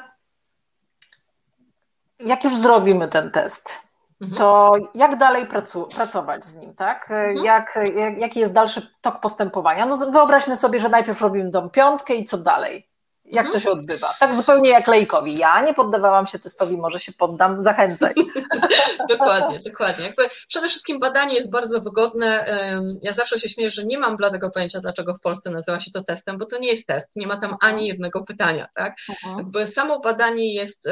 [2.19, 3.87] jak już zrobimy ten test,
[4.21, 4.37] mhm.
[4.37, 7.11] to jak dalej pracu, pracować z nim, tak?
[7.11, 7.45] E, mhm.
[7.45, 9.85] Jak, jak, jaki jest dalszy tok postępowania?
[9.85, 12.89] No wyobraźmy sobie, że najpierw robimy tą piątkę i co dalej?
[13.31, 13.53] Jak mhm.
[13.53, 14.13] to się odbywa?
[14.19, 15.37] Tak zupełnie jak lejkowi.
[15.37, 18.13] Ja nie poddawałam się testowi, może się poddam, zachęcaj.
[19.09, 20.05] dokładnie, dokładnie.
[20.05, 22.45] Jakby przede wszystkim badanie jest bardzo wygodne.
[23.01, 26.03] Ja zawsze się śmieję, że nie mam bladego pojęcia, dlaczego w Polsce nazywa się to
[26.03, 27.87] testem, bo to nie jest test, nie ma tam ani mhm.
[27.87, 28.67] jednego pytania.
[28.75, 28.95] Tak?
[29.09, 29.37] Mhm.
[29.37, 30.89] Jakby samo badanie jest,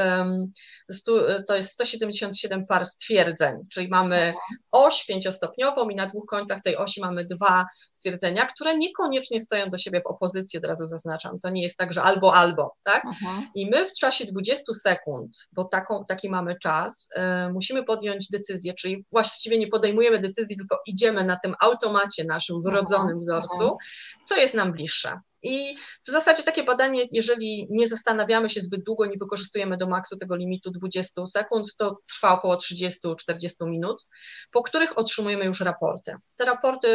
[1.47, 4.33] to jest 177 par stwierdzeń, czyli mamy
[4.71, 9.77] oś pięciostopniową i na dwóch końcach tej osi mamy dwa stwierdzenia, które niekoniecznie stoją do
[9.77, 11.39] siebie w opozycji, od razu zaznaczam.
[11.39, 13.05] To nie jest tak, że albo albo, tak?
[13.05, 13.47] Mhm.
[13.55, 17.09] I my w czasie 20 sekund, bo taką, taki mamy czas,
[17.47, 22.61] y, musimy podjąć decyzję, czyli właściwie nie podejmujemy decyzji, tylko idziemy na tym automacie naszym
[22.61, 23.77] wrodzonym wzorcu,
[24.25, 25.19] co jest nam bliższe.
[25.45, 25.77] I
[26.07, 30.35] w zasadzie takie badanie, jeżeli nie zastanawiamy się zbyt długo, nie wykorzystujemy do maksu tego
[30.35, 33.15] limitu 20 sekund, to trwa około 30-40
[33.61, 34.07] minut,
[34.51, 36.15] po których otrzymujemy już raporty.
[36.35, 36.87] Te raporty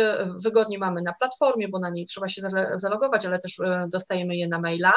[0.44, 2.42] wygodnie mamy na platformie, bo na niej trzeba się
[2.76, 4.92] zalogować, ale też e, dostajemy je na maila.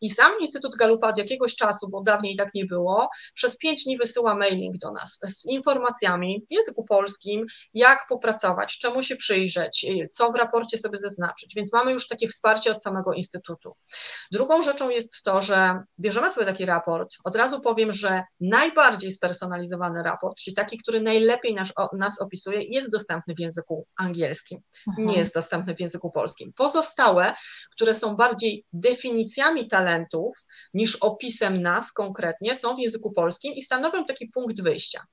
[0.00, 3.98] I sam Instytut Galupa od jakiegoś czasu, bo dawniej tak nie było, przez pięć dni
[3.98, 10.32] wysyła mailing do nas z informacjami w języku polskim, jak popracować, czemu się przyjrzeć, co
[10.32, 11.54] w raporcie sobie zaznaczyć.
[11.56, 13.72] Więc mamy już takie wsparcie od samego Instytutu.
[14.32, 17.14] Drugą rzeczą jest to, że bierzemy sobie taki raport.
[17.24, 22.90] Od razu powiem, że najbardziej spersonalizowany raport, czyli taki, który najlepiej nas, nas opisuje, jest
[22.90, 24.60] dostępny w języku angielskim.
[24.86, 25.18] Nie mhm.
[25.18, 26.52] jest dostępny w języku polskim.
[26.52, 27.34] Pozostałe,
[27.72, 33.62] które są bardziej definicjami talentu, talentów niż opisem nas konkretnie są w języku polskim i
[33.62, 35.04] stanowią taki punkt wyjścia.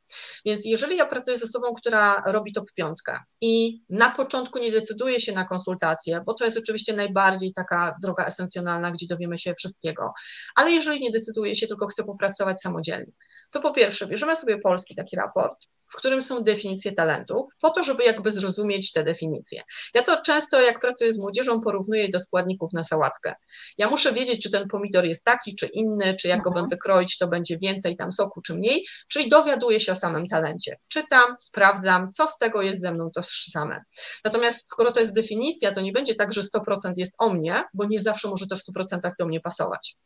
[0.46, 5.20] Więc jeżeli ja pracuję z osobą, która robi top piątkę i na początku nie decyduje
[5.20, 10.14] się na konsultację, bo to jest oczywiście najbardziej taka droga esencjonalna, gdzie dowiemy się wszystkiego,
[10.56, 13.12] ale jeżeli nie decyduje się, tylko chce popracować samodzielnie,
[13.52, 15.58] to po pierwsze bierzemy sobie polski taki raport,
[15.90, 19.62] w którym są definicje talentów, po to, żeby jakby zrozumieć te definicje.
[19.94, 23.34] Ja to często, jak pracuję z młodzieżą, porównuję do składników na sałatkę.
[23.78, 26.64] Ja muszę wiedzieć, czy ten pomidor jest taki, czy inny, czy jak go mhm.
[26.64, 30.78] będę kroić, to będzie więcej tam soku, czy mniej, czyli dowiaduję się o samym talencie.
[30.88, 33.84] Czytam, sprawdzam, co z tego jest ze mną to same.
[34.26, 37.86] Natomiast skoro to jest definicja, to nie będzie tak, że 100% jest o mnie, bo
[37.86, 39.98] nie zawsze może to w 100% do mnie pasować.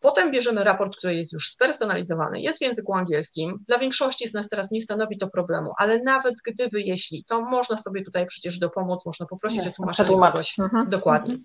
[0.00, 3.64] Potem bierzemy raport, który jest już spersonalizowany, jest w języku angielskim.
[3.68, 7.76] Dla większości z nas teraz nie stanowi to problemu, ale nawet gdyby, jeśli, to można
[7.76, 10.58] sobie tutaj przecież dopomóc, można poprosić o tłumaczenie kogoś.
[10.58, 10.88] Mhm.
[10.88, 11.36] Dokładnie.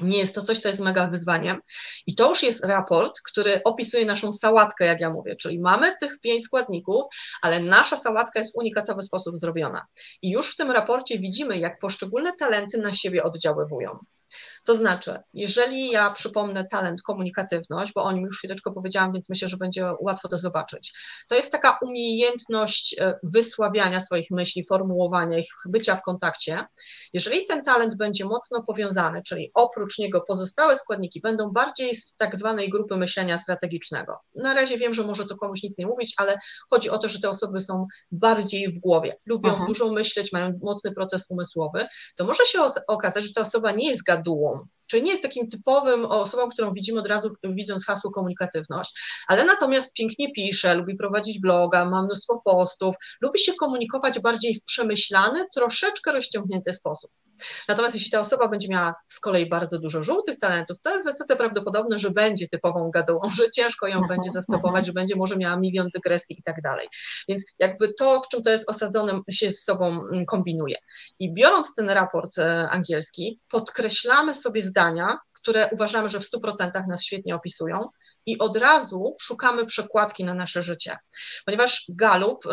[0.00, 1.60] Nie jest to coś, co jest mega wyzwaniem.
[2.06, 6.20] I to już jest raport, który opisuje naszą sałatkę, jak ja mówię, czyli mamy tych
[6.20, 7.04] pięć składników,
[7.42, 9.86] ale nasza sałatka jest w unikatowy sposób zrobiona.
[10.22, 13.98] I już w tym raporcie widzimy, jak poszczególne talenty na siebie oddziaływują.
[14.68, 19.48] To znaczy, jeżeli ja przypomnę talent komunikatywność, bo o nim już chwileczkę powiedziałam, więc myślę,
[19.48, 20.92] że będzie łatwo to zobaczyć,
[21.28, 26.66] to jest taka umiejętność e, wysławiania swoich myśli, formułowania ich, bycia w kontakcie.
[27.12, 32.36] Jeżeli ten talent będzie mocno powiązany, czyli oprócz niego pozostałe składniki będą bardziej z tak
[32.36, 34.18] zwanej grupy myślenia strategicznego.
[34.34, 36.38] Na razie wiem, że może to komuś nic nie mówić, ale
[36.70, 39.64] chodzi o to, że te osoby są bardziej w głowie, lubią Aha.
[39.66, 44.02] dużo myśleć, mają mocny proces umysłowy, to może się okazać, że ta osoba nie jest
[44.02, 44.57] gadułą,
[44.88, 49.92] czyli nie jest takim typowym osobą, którą widzimy od razu widząc hasło komunikatywność, ale natomiast
[49.92, 56.12] pięknie pisze, lubi prowadzić bloga, ma mnóstwo postów, lubi się komunikować bardziej w przemyślany, troszeczkę
[56.12, 57.10] rozciągnięty sposób.
[57.68, 61.36] Natomiast jeśli ta osoba będzie miała z kolei bardzo dużo żółtych talentów, to jest wysoce
[61.36, 65.88] prawdopodobne, że będzie typową gadułą, że ciężko ją będzie zastopować, że będzie może miała milion
[65.94, 66.88] dygresji i tak dalej.
[67.28, 70.76] Więc jakby to, w czym to jest osadzone, się z sobą mm, kombinuje.
[71.18, 77.04] I biorąc ten raport e, angielski, podkreślamy sobie zdania, które uważamy, że w 100% nas
[77.04, 77.88] świetnie opisują,
[78.28, 80.96] i od razu szukamy przekładki na nasze życie.
[81.46, 82.44] Ponieważ Galup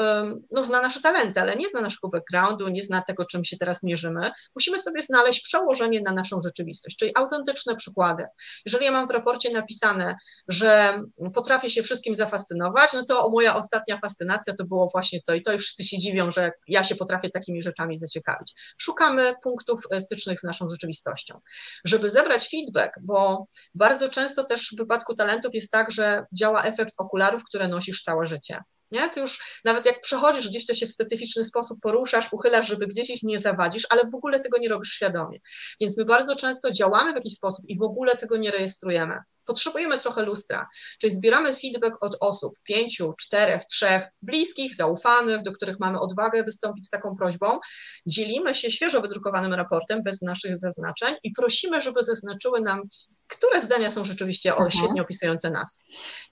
[0.51, 3.83] no, zna nasze talenty, ale nie zna naszego backgroundu, nie zna tego, czym się teraz
[3.83, 4.31] mierzymy.
[4.55, 8.23] Musimy sobie znaleźć przełożenie na naszą rzeczywistość, czyli autentyczne przykłady.
[8.65, 10.15] Jeżeli ja mam w raporcie napisane,
[10.47, 11.01] że
[11.33, 15.53] potrafię się wszystkim zafascynować, no to moja ostatnia fascynacja to było właśnie to i to
[15.53, 18.53] i wszyscy się dziwią, że ja się potrafię takimi rzeczami zaciekawić.
[18.77, 21.39] Szukamy punktów e, stycznych z naszą rzeczywistością.
[21.85, 26.93] Żeby zebrać feedback, bo bardzo często też w wypadku talentów jest tak, że działa efekt
[26.97, 28.63] okularów, które nosisz całe życie.
[28.91, 29.09] Nie?
[29.09, 33.09] Ty już nawet jak przechodzisz gdzieś, to się w specyficzny sposób poruszasz, uchylasz, żeby gdzieś
[33.09, 35.39] ich nie zawadzisz, ale w ogóle tego nie robisz świadomie.
[35.79, 39.17] Więc my bardzo często działamy w jakiś sposób i w ogóle tego nie rejestrujemy.
[39.45, 40.67] Potrzebujemy trochę lustra,
[40.99, 46.87] czyli zbieramy feedback od osób, pięciu, czterech, trzech, bliskich, zaufanych, do których mamy odwagę wystąpić
[46.87, 47.59] z taką prośbą.
[48.05, 52.81] Dzielimy się świeżo wydrukowanym raportem bez naszych zaznaczeń i prosimy, żeby zaznaczyły nam
[53.27, 54.71] które zdania są rzeczywiście mhm.
[54.71, 55.83] świetnie opisujące nas.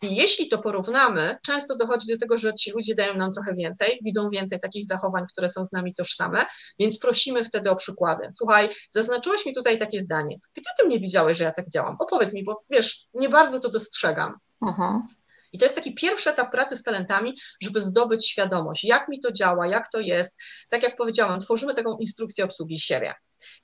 [0.02, 4.00] I jeśli to porównamy, często dochodzi do tego, że ci ludzie dają nam trochę więcej,
[4.06, 6.46] widzą więcej takich zachowań, które są z nami tożsame,
[6.80, 8.30] więc prosimy wtedy o przykłady.
[8.34, 10.38] Słuchaj, zaznaczyłeś mi tutaj takie zdanie.
[10.56, 11.96] Gdzie ty mnie widziałeś, że ja tak działam?
[12.00, 14.34] Opowiedz mi, bo wiesz, nie bardzo to dostrzegam.
[14.62, 15.08] Mhm.
[15.54, 19.32] I to jest taki pierwszy etap pracy z talentami, żeby zdobyć świadomość, jak mi to
[19.32, 20.36] działa, jak to jest.
[20.70, 23.14] Tak jak powiedziałam, tworzymy taką instrukcję obsługi siebie.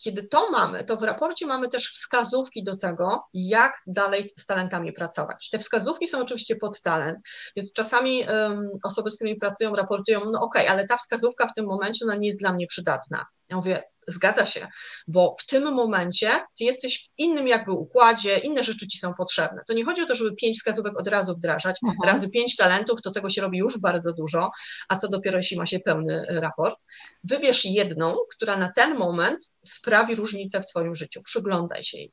[0.04, 4.94] Kiedy to mamy, to w raporcie mamy też wskazówki do tego, jak dalej z talentami
[4.94, 5.50] pracować.
[5.50, 7.20] Te wskazówki są oczywiście pod talent,
[7.56, 11.54] więc czasami um, osoby, z którymi pracują, raportują, no okej, okay, ale ta wskazówka w
[11.54, 13.26] tym momencie ona nie jest dla mnie przydatna.
[13.50, 14.68] Ja mówię, Zgadza się,
[15.08, 19.62] bo w tym momencie ty jesteś w innym jakby układzie, inne rzeczy ci są potrzebne.
[19.68, 22.16] To nie chodzi o to, żeby pięć wskazówek od razu wdrażać, mhm.
[22.16, 24.52] razy pięć talentów, to tego się robi już bardzo dużo,
[24.90, 26.80] a co dopiero jeśli ma się pełny raport.
[27.24, 32.12] Wybierz jedną, która na ten moment sprawi różnicę w twoim życiu, przyglądaj się jej.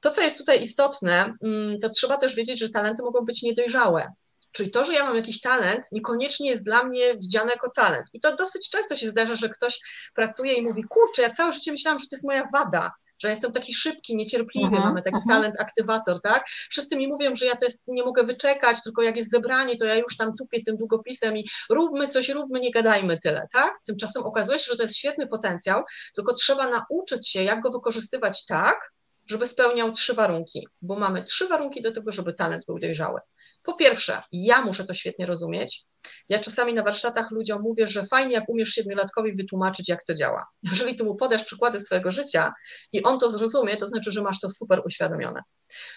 [0.00, 4.12] To, co jest tutaj istotne, mm, to trzeba też wiedzieć, że talenty mogą być niedojrzałe.
[4.56, 8.06] Czyli to, że ja mam jakiś talent, niekoniecznie jest dla mnie widziane jako talent.
[8.12, 9.78] I to dosyć często się zdarza, że ktoś
[10.14, 13.52] pracuje i mówi: Kurczę, ja całe życie myślałam, że to jest moja wada, że jestem
[13.52, 15.28] taki szybki, niecierpliwy, uh-huh, mamy taki uh-huh.
[15.28, 16.44] talent aktywator, tak?
[16.70, 19.84] Wszyscy mi mówią, że ja to jest, nie mogę wyczekać, tylko jak jest zebranie, to
[19.84, 23.74] ja już tam tupię tym długopisem i róbmy coś, róbmy, nie gadajmy tyle, tak?
[23.86, 25.82] Tymczasem okazuje się, że to jest świetny potencjał,
[26.14, 28.92] tylko trzeba nauczyć się, jak go wykorzystywać tak,
[29.26, 33.20] żeby spełniał trzy warunki, bo mamy trzy warunki do tego, żeby talent był dojrzały.
[33.62, 35.84] Po pierwsze, ja muszę to świetnie rozumieć.
[36.28, 40.46] Ja czasami na warsztatach ludziom mówię, że fajnie, jak umiesz siedmiolatkowi wytłumaczyć, jak to działa.
[40.62, 42.52] Jeżeli ty mu podasz przykłady swojego życia
[42.92, 45.40] i on to zrozumie, to znaczy, że masz to super uświadomione.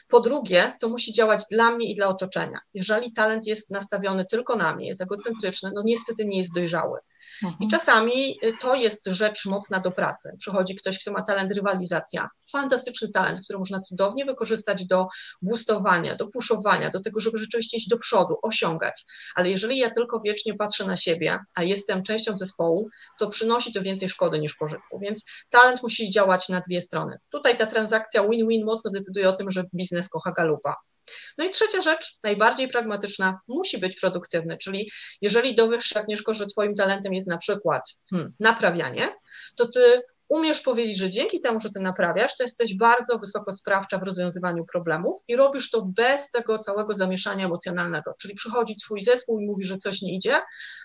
[0.08, 2.60] Po drugie, to musi działać dla mnie i dla otoczenia.
[2.74, 7.00] Jeżeli talent jest nastawiony tylko na mnie, jest egocentryczny, no niestety nie jest dojrzały.
[7.44, 7.56] Mhm.
[7.62, 10.36] I czasami y, to jest rzecz mocna do pracy.
[10.40, 15.08] Przychodzi ktoś, kto ma talent rywalizacja, fantastyczny talent, który można cudownie wykorzystać do
[15.42, 19.06] boostowania, do puszowania, do tego, żeby rzeczywiście iść do przodu, osiągać.
[19.36, 23.82] Ale jeżeli ja tylko wiecznie patrzę na siebie, a jestem częścią zespołu, to przynosi to
[23.82, 25.00] więcej szkody niż pożytku.
[25.00, 27.18] Więc talent musi działać na dwie strony.
[27.30, 30.76] Tutaj ta transakcja win-win mocno decyduje o tym, że biznes kocha galupa.
[31.38, 34.92] No i trzecia rzecz, najbardziej pragmatyczna, musi być produktywny, czyli
[35.22, 39.16] jeżeli dowiesz się, Agnieszko, że Twoim talentem jest na przykład hmm, naprawianie,
[39.56, 43.98] to Ty umiesz powiedzieć, że dzięki temu, że ty naprawiasz, to jesteś bardzo wysoko sprawcza
[43.98, 48.14] w rozwiązywaniu problemów i robisz to bez tego całego zamieszania emocjonalnego.
[48.22, 50.42] Czyli przychodzi twój zespół i mówi, że coś nie idzie,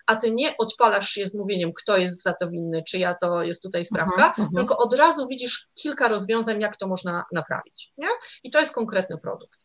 [0.07, 3.43] a ty nie odpalasz się z mówieniem, kto jest za to winny, czy ja to
[3.43, 4.57] jest tutaj sprawka, uh-huh, uh-huh.
[4.57, 7.93] tylko od razu widzisz kilka rozwiązań, jak to można naprawić.
[7.99, 8.09] Nie?
[8.45, 9.61] I to jest konkretny produkt.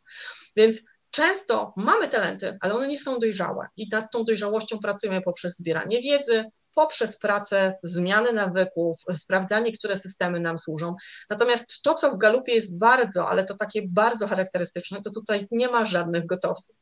[0.55, 5.57] Więc Często mamy talenty, ale one nie są dojrzałe i nad tą dojrzałością pracujemy poprzez
[5.57, 6.45] zbieranie wiedzy,
[6.79, 10.95] poprzez pracę, zmiany nawyków, sprawdzanie, które systemy nam służą.
[11.29, 15.67] Natomiast to, co w Galupie jest bardzo, ale to takie bardzo charakterystyczne, to tutaj nie
[15.67, 16.75] ma żadnych gotowców.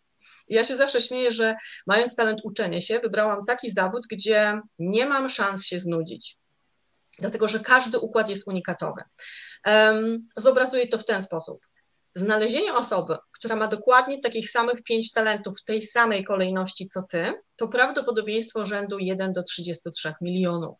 [0.48, 1.56] Ja się zawsze śmieję, że
[1.88, 6.38] mając talent uczenia się, wybrałam taki zawód, gdzie nie mam szans się znudzić.
[7.20, 9.02] Dlatego, że każdy układ jest unikatowy.
[10.36, 11.67] Zobrazuję to w ten sposób.
[12.18, 17.34] Znalezienie osoby, która ma dokładnie takich samych pięć talentów w tej samej kolejności co ty,
[17.56, 20.80] to prawdopodobieństwo rzędu 1 do 33 milionów.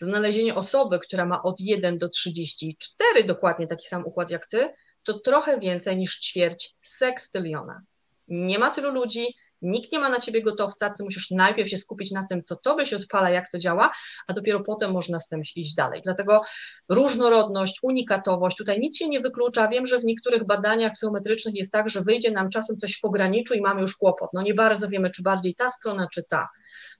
[0.00, 4.68] Znalezienie osoby, która ma od 1 do 34 dokładnie taki sam układ jak ty,
[5.02, 7.82] to trochę więcej niż ćwierć sekstyliona.
[8.28, 12.10] Nie ma tylu ludzi, Nikt nie ma na ciebie gotowca, ty musisz najpierw się skupić
[12.10, 13.90] na tym, co tobie się odpala, jak to działa,
[14.28, 16.00] a dopiero potem można z tym iść dalej.
[16.04, 16.42] Dlatego
[16.88, 19.68] różnorodność, unikatowość, tutaj nic się nie wyklucza.
[19.68, 23.54] Wiem, że w niektórych badaniach psychometrycznych jest tak, że wyjdzie nam czasem coś w pograniczu
[23.54, 24.30] i mamy już kłopot.
[24.32, 26.48] No nie bardzo wiemy, czy bardziej ta strona, czy ta.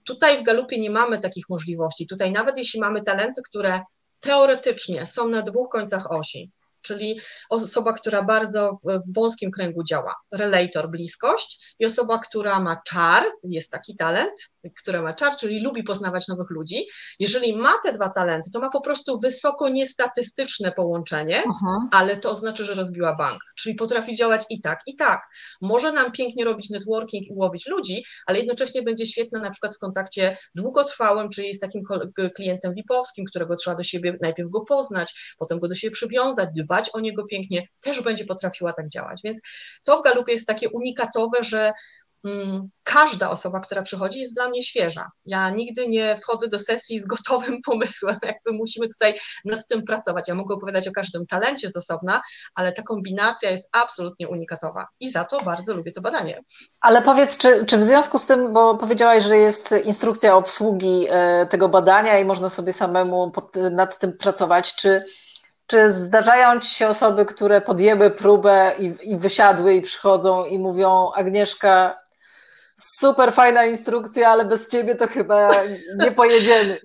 [0.05, 2.07] Tutaj w Galupie nie mamy takich możliwości.
[2.07, 3.81] Tutaj nawet jeśli mamy talenty, które
[4.21, 6.51] teoretycznie są na dwóch końcach osi,
[6.87, 7.21] czyli
[7.51, 13.71] osoba, która bardzo w wąskim kręgu działa, relator, bliskość i osoba, która ma czar, jest
[13.71, 14.33] taki talent,
[14.81, 16.87] która ma czar, czyli lubi poznawać nowych ludzi.
[17.19, 21.89] Jeżeli ma te dwa talenty, to ma po prostu wysoko niestatystyczne połączenie, Aha.
[21.93, 25.23] ale to oznacza, że rozbiła bank, czyli potrafi działać i tak, i tak.
[25.61, 29.79] Może nam pięknie robić networking i łowić ludzi, ale jednocześnie będzie świetna na przykład w
[29.79, 31.83] kontakcie długotrwałym, czyli z takim
[32.35, 36.76] klientem VIP-owskim, którego trzeba do siebie najpierw go poznać, potem go do siebie przywiązać, dbać
[36.93, 39.21] o niego pięknie, też będzie potrafiła tak działać.
[39.25, 39.41] Więc
[39.85, 41.73] to w Galupie jest takie unikatowe, że
[42.27, 45.11] Mm, każda osoba, która przychodzi, jest dla mnie świeża.
[45.25, 50.29] Ja nigdy nie wchodzę do sesji z gotowym pomysłem, jakby musimy tutaj nad tym pracować.
[50.29, 52.23] Ja mogę opowiadać o każdym talencie z osobna,
[52.55, 56.41] ale ta kombinacja jest absolutnie unikatowa i za to bardzo lubię to badanie.
[56.81, 61.47] Ale powiedz, czy, czy w związku z tym, bo powiedziałaś, że jest instrukcja obsługi e,
[61.47, 63.33] tego badania i można sobie samemu
[63.71, 65.05] nad tym pracować, czy
[65.67, 71.11] czy zdarzają ci się osoby, które podjęły próbę i, i wysiadły i przychodzą i mówią:
[71.15, 71.95] Agnieszka,
[72.81, 75.63] super fajna instrukcja, ale bez ciebie to chyba
[75.99, 76.81] nie pojedziemy.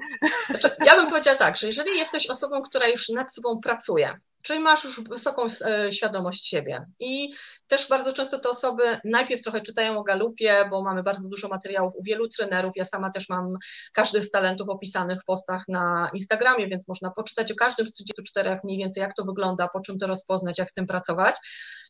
[0.50, 4.60] Znaczy, ja bym powiedziała tak, że jeżeli jesteś osobą, która już nad sobą pracuje, Czyli
[4.60, 6.86] masz już wysoką e, świadomość siebie.
[7.00, 7.34] I
[7.68, 11.94] też bardzo często te osoby najpierw trochę czytają o galupie, bo mamy bardzo dużo materiałów
[11.96, 12.74] u wielu trenerów.
[12.76, 13.58] Ja sama też mam
[13.94, 18.60] każdy z talentów opisany w postach na Instagramie, więc można poczytać o każdym z 34
[18.64, 21.36] mniej więcej, jak to wygląda, po czym to rozpoznać, jak z tym pracować.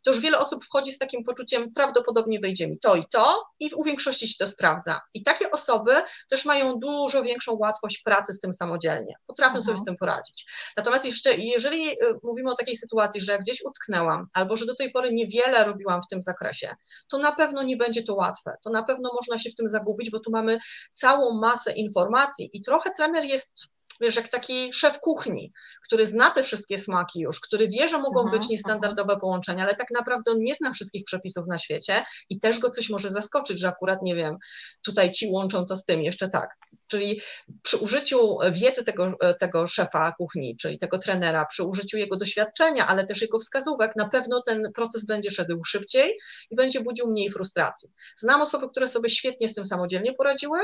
[0.04, 3.74] To już wiele osób wchodzi z takim poczuciem, prawdopodobnie wyjdzie mi to i to, i
[3.74, 5.02] u większości się to sprawdza.
[5.14, 5.92] I takie osoby
[6.30, 9.16] też mają dużo większą łatwość pracy z tym samodzielnie.
[9.28, 10.46] Potrafią sobie z tym poradzić.
[10.78, 14.92] Natomiast jeszcze, jeżeli y, mówimy o takiej sytuacji, że gdzieś utknęłam, albo że do tej
[14.92, 16.76] pory niewiele robiłam w tym zakresie,
[17.10, 18.58] to na pewno nie będzie to łatwe.
[18.64, 20.60] To na pewno można się w tym zagubić, bo tu mamy
[20.94, 23.68] całą masę informacji i trochę trener jest
[24.02, 25.52] wiesz, jak taki szef kuchni,
[25.86, 29.92] który zna te wszystkie smaki już, który wie, że mogą być niestandardowe połączenia, ale tak
[29.92, 33.68] naprawdę on nie zna wszystkich przepisów na świecie i też go coś może zaskoczyć, że
[33.68, 34.38] akurat, nie wiem,
[34.82, 36.50] tutaj ci łączą to z tym, jeszcze tak.
[36.92, 37.22] Czyli
[37.62, 43.06] przy użyciu wiedzy tego, tego szefa kuchni, czyli tego trenera, przy użyciu jego doświadczenia, ale
[43.06, 46.18] też jego wskazówek, na pewno ten proces będzie szedł szybciej
[46.50, 47.90] i będzie budził mniej frustracji.
[48.18, 50.60] Znam osoby, które sobie świetnie z tym samodzielnie poradziły,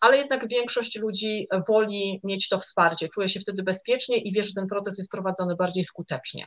[0.00, 4.52] ale jednak większość ludzi woli mieć to wsparcie, czuje się wtedy bezpiecznie i wie, że
[4.54, 6.46] ten proces jest prowadzony bardziej skutecznie.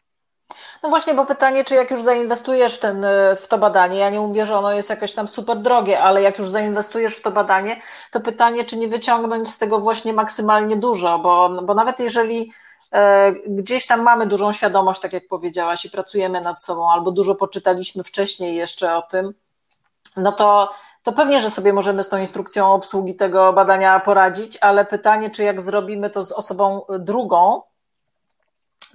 [0.83, 3.05] No właśnie, bo pytanie, czy jak już zainwestujesz w, ten,
[3.43, 6.39] w to badanie, ja nie mówię, że ono jest jakieś tam super drogie, ale jak
[6.39, 7.81] już zainwestujesz w to badanie,
[8.11, 12.51] to pytanie, czy nie wyciągnąć z tego właśnie maksymalnie dużo, bo, bo nawet jeżeli
[12.91, 17.35] e, gdzieś tam mamy dużą świadomość, tak jak powiedziałaś, i pracujemy nad sobą, albo dużo
[17.35, 19.33] poczytaliśmy wcześniej jeszcze o tym,
[20.17, 20.69] no to,
[21.03, 25.43] to pewnie, że sobie możemy z tą instrukcją obsługi tego badania poradzić, ale pytanie, czy
[25.43, 27.61] jak zrobimy to z osobą drugą,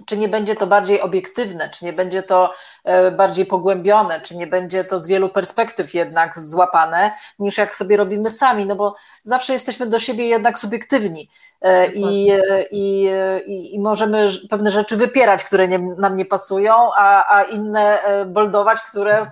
[0.05, 2.51] czy nie będzie to bardziej obiektywne, czy nie będzie to
[2.83, 7.97] e, bardziej pogłębione, czy nie będzie to z wielu perspektyw jednak złapane, niż jak sobie
[7.97, 11.29] robimy sami, no bo zawsze jesteśmy do siebie jednak subiektywni
[11.61, 13.09] e, i, e, i,
[13.45, 18.81] i, i możemy pewne rzeczy wypierać, które nie, nam nie pasują, a, a inne boldować,
[18.81, 19.31] które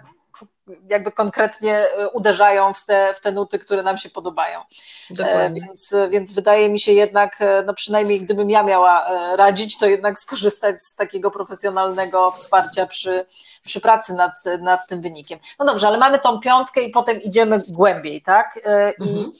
[0.89, 4.59] jakby konkretnie e, uderzają w te, w te nuty, które nam się podobają.
[5.19, 9.85] E, więc, więc wydaje mi się jednak, e, no przynajmniej gdybym ja miała radzić, to
[9.85, 13.25] jednak skorzystać z takiego profesjonalnego wsparcia przy,
[13.65, 15.39] przy pracy nad, nad tym wynikiem.
[15.59, 18.59] No dobrze, ale mamy tą piątkę i potem idziemy głębiej, tak?
[18.99, 19.31] I, mhm.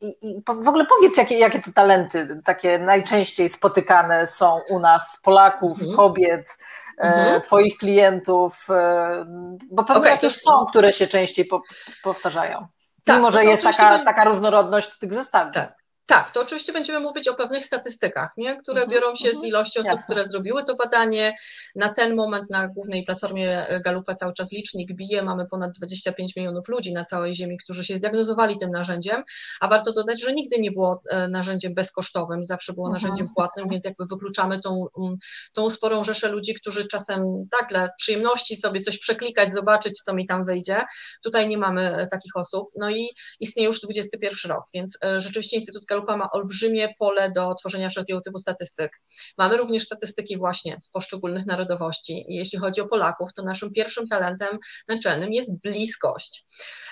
[0.00, 5.20] I, I, w ogóle powiedz, jakie, jakie te talenty takie najczęściej spotykane są u nas,
[5.22, 5.96] Polaków, mhm.
[5.96, 6.56] kobiet,
[7.02, 7.40] mhm.
[7.40, 9.24] Twoich klientów, e,
[9.70, 11.62] bo pewnie okay, jakieś są, które się częściej po,
[12.02, 12.66] powtarzają.
[13.04, 15.54] Tak, Mimo, że jest taka, taka różnorodność tych zestawów.
[15.54, 15.81] Tak.
[16.06, 18.56] Tak, to oczywiście będziemy mówić o pewnych statystykach, nie?
[18.56, 19.46] które mhm, biorą się z mhm.
[19.46, 20.04] ilości osób, Jasne.
[20.04, 21.36] które zrobiły to badanie.
[21.74, 26.68] Na ten moment na głównej platformie Galupa cały czas licznik bije, mamy ponad 25 milionów
[26.68, 29.22] ludzi na całej Ziemi, którzy się zdiagnozowali tym narzędziem,
[29.60, 33.68] a warto dodać, że nigdy nie było e, narzędziem bezkosztowym, zawsze było mhm, narzędziem płatnym,
[33.68, 35.16] więc jakby wykluczamy tą, um,
[35.52, 40.26] tą sporą rzeszę ludzi, którzy czasem tak dla przyjemności sobie coś przeklikać, zobaczyć, co mi
[40.26, 40.82] tam wyjdzie.
[41.24, 42.68] Tutaj nie mamy e, takich osób.
[42.76, 43.08] No i
[43.40, 48.20] istnieje już 21 rok, więc e, rzeczywiście Instytut Galupa ma olbrzymie pole do tworzenia wszelkiego
[48.20, 49.00] typu statystyk.
[49.38, 55.32] Mamy również statystyki właśnie poszczególnych narodowości jeśli chodzi o Polaków, to naszym pierwszym talentem naczelnym
[55.32, 56.44] jest bliskość.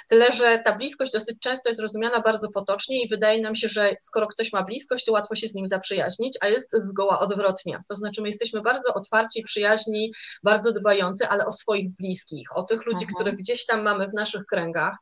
[0.08, 3.94] Tyle, że ta bliskość dosyć często jest rozumiana bardzo potocznie i wydaje nam się, że
[4.02, 7.82] skoro ktoś ma bliskość, to łatwo się z nim zaprzyjaźnić, a jest zgoła odwrotnie.
[7.88, 12.86] To znaczy my jesteśmy bardzo otwarci, przyjaźni, bardzo dbający, ale o swoich bliskich, o tych
[12.86, 13.14] ludzi, mhm.
[13.14, 14.96] których gdzieś tam mamy w naszych kręgach.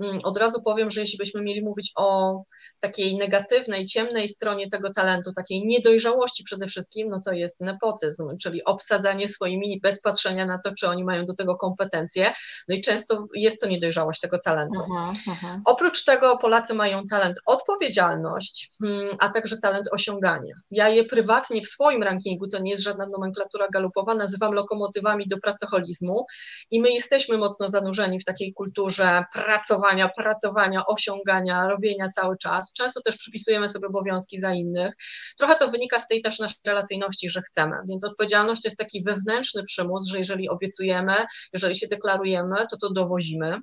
[0.00, 2.40] Mm, od razu powiem, że jeśli byśmy mieli mówić o
[2.80, 8.64] takiej negatywnej, ciemnej stronie tego talentu, takiej niedojrzałości przede wszystkim, no to jest nepotyzm, czyli
[8.64, 12.32] obsadzanie swoimi bez patrzenia na to, czy oni mają do tego kompetencje.
[12.68, 14.80] No i często jest to niedojrzałość tego talentu.
[14.80, 15.60] Uh-huh, uh-huh.
[15.64, 20.54] Oprócz tego Polacy mają talent odpowiedzialność, hmm, a także talent osiągania.
[20.70, 25.38] Ja je prywatnie w swoim rankingu, to nie jest żadna nomenklatura galupowa, nazywam lokomotywami do
[25.38, 26.26] pracoholizmu
[26.70, 32.69] i my jesteśmy mocno zanurzeni w takiej kulturze pracowania, pracowania, osiągania, robienia cały czas.
[32.72, 34.94] Często też przypisujemy sobie obowiązki za innych.
[35.38, 39.64] Trochę to wynika z tej też naszej relacyjności, że chcemy, więc odpowiedzialność jest taki wewnętrzny
[39.64, 41.14] przymus, że jeżeli obiecujemy,
[41.52, 43.58] jeżeli się deklarujemy, to to dowozimy.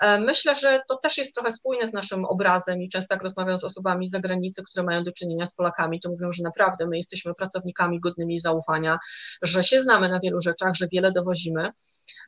[0.00, 3.58] E, myślę, że to też jest trochę spójne z naszym obrazem i często jak rozmawiam
[3.58, 6.96] z osobami z zagranicy, które mają do czynienia z Polakami, to mówią, że naprawdę my
[6.96, 8.98] jesteśmy pracownikami godnymi zaufania,
[9.42, 11.70] że się znamy na wielu rzeczach, że wiele dowozimy.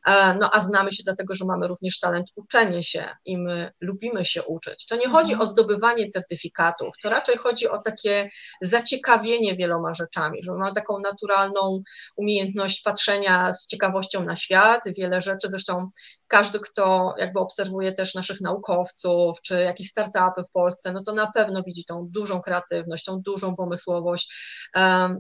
[0.07, 4.25] E, no a znamy się dlatego, że mamy również talent uczenia się i my lubimy
[4.25, 4.87] się uczyć.
[4.87, 5.41] To nie chodzi mhm.
[5.41, 8.31] o zdobywanie certyfikatów, to raczej chodzi o takie
[8.61, 11.83] zaciekawienie wieloma rzeczami, że mamy taką naturalną
[12.17, 15.91] umiejętność patrzenia z ciekawością na świat, wiele rzeczy, zresztą
[16.33, 21.33] każdy, kto jakby obserwuje też naszych naukowców, czy jakieś startupy w Polsce, no to na
[21.33, 24.35] pewno widzi tą dużą kreatywność, tą dużą pomysłowość.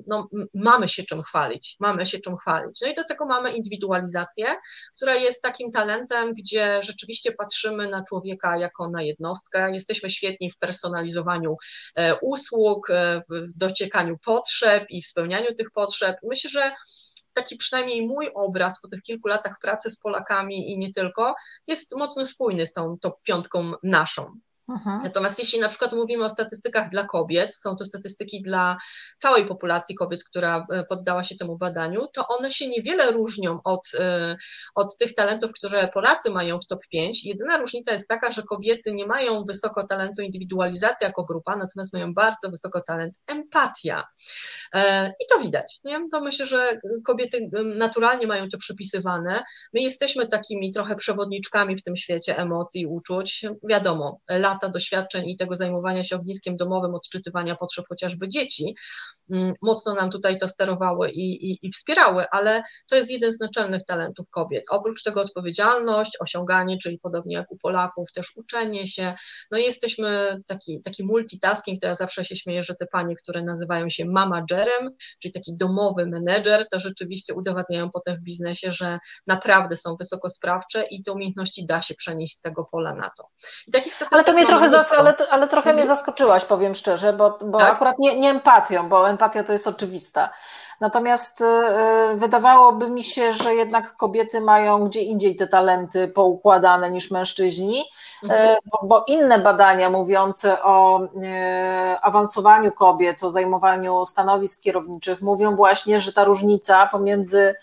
[0.06, 2.80] No, mamy się czym chwalić, mamy się czym chwalić.
[2.82, 4.46] No i do tego mamy indywidualizację,
[4.96, 9.70] która jest takim talentem, gdzie rzeczywiście patrzymy na człowieka jako na jednostkę.
[9.72, 11.56] Jesteśmy świetni w personalizowaniu
[11.94, 16.16] e, usług, e, w dociekaniu potrzeb i w spełnianiu tych potrzeb.
[16.22, 16.72] Myślę, że
[17.32, 21.34] taki przynajmniej mój obraz po tych kilku latach pracy z Polakami i nie tylko,
[21.66, 24.38] jest mocno spójny z tą top piątką naszą.
[24.68, 25.00] Aha.
[25.04, 28.76] Natomiast jeśli na przykład mówimy o statystykach dla kobiet, są to statystyki dla
[29.18, 33.88] całej populacji kobiet, która e, poddała się temu badaniu, to one się niewiele różnią od,
[33.98, 34.36] e,
[34.74, 37.24] od tych talentów, które Polacy mają w top 5.
[37.24, 42.14] Jedyna różnica jest taka, że kobiety nie mają wysoko talentu indywidualizacja jako grupa, natomiast mają
[42.14, 44.04] bardzo wysoko talent empatia.
[44.74, 45.80] E, I to widać.
[45.84, 46.00] Nie?
[46.12, 49.42] To myślę, że kobiety naturalnie mają to przypisywane.
[49.72, 53.44] My jesteśmy takimi trochę przewodniczkami w tym świecie emocji i uczuć.
[53.68, 58.74] Wiadomo, lata doświadczeń i tego zajmowania się ogniskiem domowym, odczytywania potrzeb chociażby dzieci,
[59.62, 63.84] mocno nam tutaj to sterowały i, i, i, wspierały, ale to jest jeden z naczelnych
[63.84, 64.64] talentów kobiet.
[64.70, 69.14] Oprócz tego odpowiedzialność, osiąganie, czyli podobnie jak u Polaków, też uczenie się.
[69.50, 73.42] No i jesteśmy taki, taki multitasking, to ja zawsze się śmieję, że te panie, które
[73.42, 74.90] nazywają się mamagerem,
[75.22, 81.02] czyli taki domowy menedżer, to rzeczywiście udowadniają potem w biznesie, że naprawdę są wysokosprawcze i
[81.02, 83.28] te umiejętności da się przenieść z tego pola na to.
[84.10, 85.76] ale to mnie trochę, zas- ale, ale trochę mhm.
[85.76, 87.72] mnie zaskoczyłaś, powiem szczerze, bo, bo tak?
[87.72, 90.30] akurat nie, nie empatią, bo empatia to jest oczywista.
[90.80, 96.90] Natomiast y, y, wydawałoby mi się, że jednak kobiety mają gdzie indziej te talenty poukładane
[96.90, 97.84] niż mężczyźni,
[98.22, 98.50] mhm.
[98.50, 101.00] Y, bo, bo, inne badania mówiące o
[102.02, 107.54] awansowaniu kobiet, o zajmowaniu stanowisk kierowniczych mówią właśnie, że ta różnica pomiędzy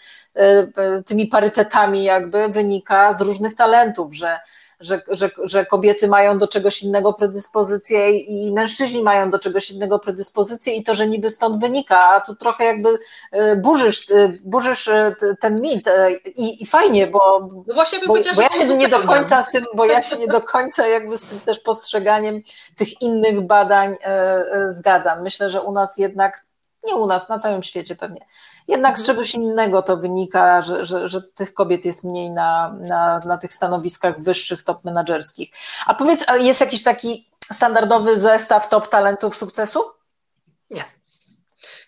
[1.05, 4.39] tymi parytetami jakby wynika z różnych talentów, że
[4.79, 9.99] że, że, że kobiety mają do czegoś innego predyspozycję i mężczyźni mają do czegoś innego
[9.99, 12.97] predyspozycję i to, że niby stąd wynika, a tu trochę jakby
[13.31, 15.89] e, burzysz, e, burzysz e, ten mit
[16.25, 19.65] i, i fajnie, bo, no właśnie bo, bo ja się nie do końca z tym,
[19.75, 22.41] bo ja się nie do końca jakby z tym też postrzeganiem
[22.75, 23.95] tych innych badań
[24.67, 25.23] zgadzam.
[25.23, 26.48] Myślę, że u nas jednak
[26.83, 28.25] nie u nas, na całym świecie pewnie.
[28.67, 29.15] Jednak z mhm.
[29.15, 33.53] czegoś innego to wynika, że, że, że tych kobiet jest mniej na, na, na tych
[33.53, 35.51] stanowiskach wyższych, top menedżerskich.
[35.85, 39.83] A powiedz, jest jakiś taki standardowy zestaw top talentów sukcesu?
[40.69, 40.83] Nie.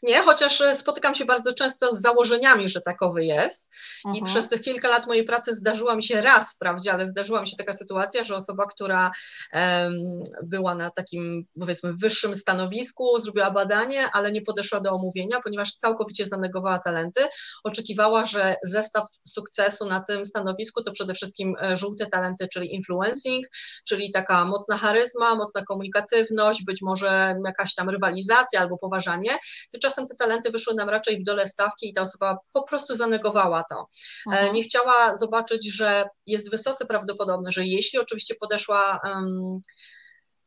[0.04, 3.70] Nie, chociaż e, spotykam się bardzo często z założeniami, że takowy jest.
[4.06, 4.26] I mhm.
[4.26, 7.58] przez tych kilka lat mojej pracy zdarzyła mi się raz wprawdzie, ale zdarzyła mi się
[7.58, 9.12] taka sytuacja, że osoba, która
[9.54, 9.94] um,
[10.44, 16.26] była na takim powiedzmy wyższym stanowisku, zrobiła badanie, ale nie podeszła do omówienia, ponieważ całkowicie
[16.26, 17.22] zanegowała talenty.
[17.64, 23.46] Oczekiwała, że zestaw sukcesu na tym stanowisku to przede wszystkim e, żółte talenty, czyli influencing,
[23.88, 29.38] czyli taka mocna charyzma, mocna komunikatywność, być może jakaś tam rywalizacja albo poważanie.
[29.72, 33.64] Tymczasem te talenty wyszły nam raczej w dole stawki i ta osoba po prostu zanegowała
[33.70, 33.88] to.
[34.28, 34.56] E, mhm.
[34.56, 39.62] Nie chciała zobaczyć, że jest wysoce prawdopodobne, że jeśli oczywiście podeszła um,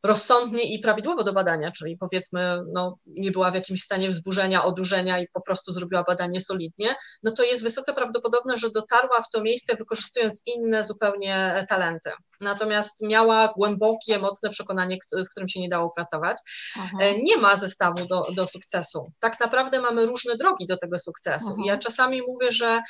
[0.05, 5.19] rozsądnie i prawidłowo do badania, czyli powiedzmy, no, nie była w jakimś stanie wzburzenia, odurzenia
[5.19, 9.43] i po prostu zrobiła badanie solidnie, no to jest wysoce prawdopodobne, że dotarła w to
[9.43, 12.11] miejsce wykorzystując inne zupełnie talenty
[12.45, 16.37] natomiast miała głębokie, mocne przekonanie, z którym się nie dało pracować.
[16.77, 16.99] Aha.
[17.01, 19.13] E, nie ma zestawu do, do sukcesu.
[19.21, 21.47] Tak naprawdę mamy różne drogi do tego sukcesu.
[21.47, 21.63] Aha.
[21.65, 22.81] Ja czasami mówię, że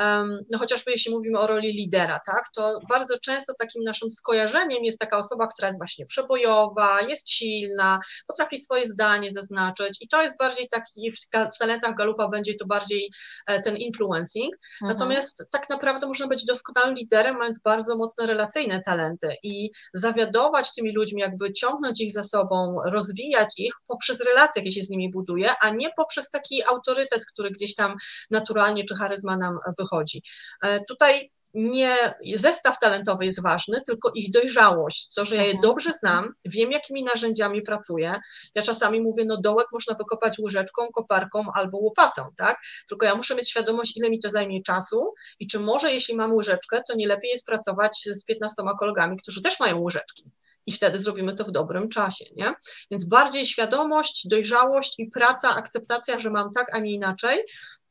[0.00, 4.84] um, no chociażby jeśli mówimy o roli lidera, tak, to bardzo często takim naszym skojarzeniem
[4.84, 6.63] jest taka osoba, która jest właśnie przebojowa,
[7.08, 11.16] jest silna, potrafi swoje zdanie zaznaczyć i to jest bardziej taki, w,
[11.54, 13.10] w talentach Galupa będzie to bardziej
[13.46, 14.92] e, ten influencing, Aha.
[14.92, 20.74] natomiast tak naprawdę można być doskonałym liderem, mając bardzo mocne relacyjne talenty, talenty i zawiadować
[20.74, 25.10] tymi ludźmi, jakby ciągnąć ich za sobą, rozwijać ich poprzez relacje, jakie się z nimi
[25.10, 27.96] buduje, a nie poprzez taki autorytet, który gdzieś tam
[28.30, 30.22] naturalnie czy charyzma nam wychodzi.
[30.62, 35.62] E, tutaj nie zestaw talentowy jest ważny, tylko ich dojrzałość, to, że ja je mhm.
[35.62, 38.14] dobrze znam, wiem, jakimi narzędziami pracuję.
[38.54, 42.58] Ja czasami mówię, no dołek można wykopać łyżeczką, koparką albo łopatą, tak?
[42.88, 46.34] Tylko ja muszę mieć świadomość, ile mi to zajmie czasu i czy może, jeśli mam
[46.34, 50.30] łyżeczkę, to nie lepiej jest pracować z 15 kolegami, którzy też mają łyżeczki.
[50.66, 52.54] I wtedy zrobimy to w dobrym czasie, nie?
[52.90, 57.38] Więc bardziej świadomość, dojrzałość i praca, akceptacja, że mam tak, a nie inaczej,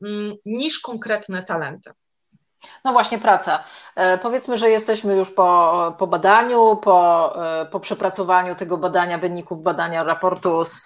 [0.01, 1.91] mm, niż konkretne talenty.
[2.83, 3.63] No właśnie, praca.
[3.95, 9.61] E, powiedzmy, że jesteśmy już po, po badaniu, po, e, po przepracowaniu tego badania, wyników
[9.61, 10.85] badania raportu z,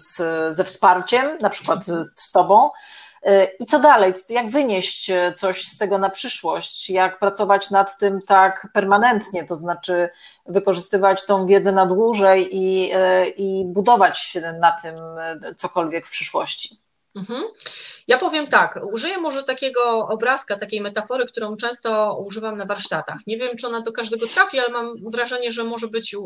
[0.00, 0.16] z,
[0.56, 2.70] ze wsparciem, na przykład z, z Tobą.
[3.22, 4.14] E, I co dalej?
[4.28, 6.90] Jak wynieść coś z tego na przyszłość?
[6.90, 10.08] Jak pracować nad tym tak permanentnie, to znaczy
[10.46, 12.92] wykorzystywać tą wiedzę na dłużej i,
[13.36, 14.94] i budować na tym
[15.56, 16.89] cokolwiek w przyszłości?
[17.16, 17.44] Mhm.
[18.08, 23.18] Ja powiem tak, użyję może takiego obrazka, takiej metafory, którą często używam na warsztatach.
[23.26, 26.16] Nie wiem, czy ona do każdego trafi, ale mam wrażenie, że może być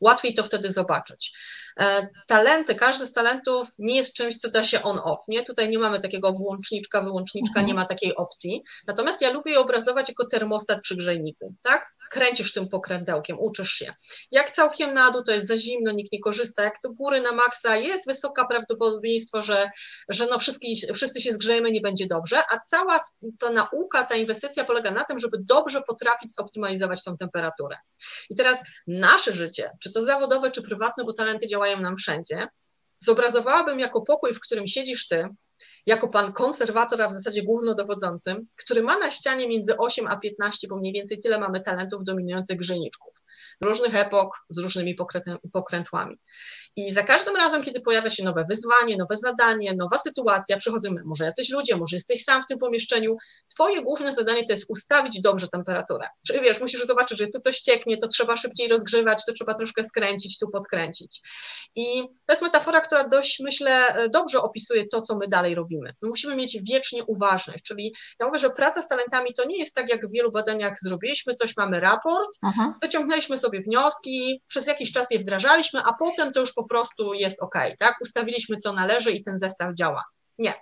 [0.00, 1.32] łatwiej to wtedy zobaczyć.
[1.80, 5.42] E, talenty, każdy z talentów nie jest czymś, co da się on-off, nie?
[5.42, 7.66] Tutaj nie mamy takiego włączniczka, wyłączniczka, mhm.
[7.66, 8.62] nie ma takiej opcji.
[8.86, 11.94] Natomiast ja lubię je obrazować jako termostat przy grzejniku, tak?
[12.14, 13.94] Kręcisz tym pokrętełkiem, uczysz się.
[14.30, 16.62] Jak całkiem na dół, to jest za zimno, nikt nie korzysta.
[16.62, 19.70] Jak do góry na maksa, jest wysoka prawdopodobieństwo, że,
[20.08, 23.00] że no wszyscy, wszyscy się zgrzejemy, nie będzie dobrze, a cała
[23.38, 27.76] ta nauka, ta inwestycja polega na tym, żeby dobrze potrafić zoptymalizować tą temperaturę.
[28.30, 32.46] I teraz nasze życie, czy to zawodowe, czy prywatne, bo talenty działają nam wszędzie,
[32.98, 35.28] zobrazowałabym jako pokój, w którym siedzisz ty,
[35.86, 40.68] jako pan konserwator, a w zasadzie głównodowodzącym, który ma na ścianie między 8 a 15,
[40.68, 43.13] bo mniej więcej tyle mamy talentów dominujących grzejniczków
[43.60, 44.96] różnych epok z różnymi
[45.52, 46.16] pokrętłami.
[46.76, 51.24] I za każdym razem, kiedy pojawia się nowe wyzwanie, nowe zadanie, nowa sytuacja, przychodzą może
[51.24, 53.16] jacyś ludzie, może jesteś sam w tym pomieszczeniu,
[53.54, 56.06] twoje główne zadanie to jest ustawić dobrze temperaturę.
[56.26, 59.84] Czyli wiesz, musisz zobaczyć, że tu coś cieknie, to trzeba szybciej rozgrzewać, to trzeba troszkę
[59.84, 61.20] skręcić, tu podkręcić.
[61.74, 65.94] I to jest metafora, która dość, myślę, dobrze opisuje to, co my dalej robimy.
[66.02, 69.74] My musimy mieć wiecznie uważność, czyli ja mówię, że praca z talentami to nie jest
[69.74, 72.74] tak, jak w wielu badaniach zrobiliśmy coś, mamy raport, Aha.
[72.82, 77.42] wyciągnęliśmy sobie wnioski, przez jakiś czas je wdrażaliśmy, a potem to już po prostu jest
[77.42, 77.96] ok, tak?
[78.00, 80.04] Ustawiliśmy co należy i ten zestaw działa.
[80.38, 80.54] Nie.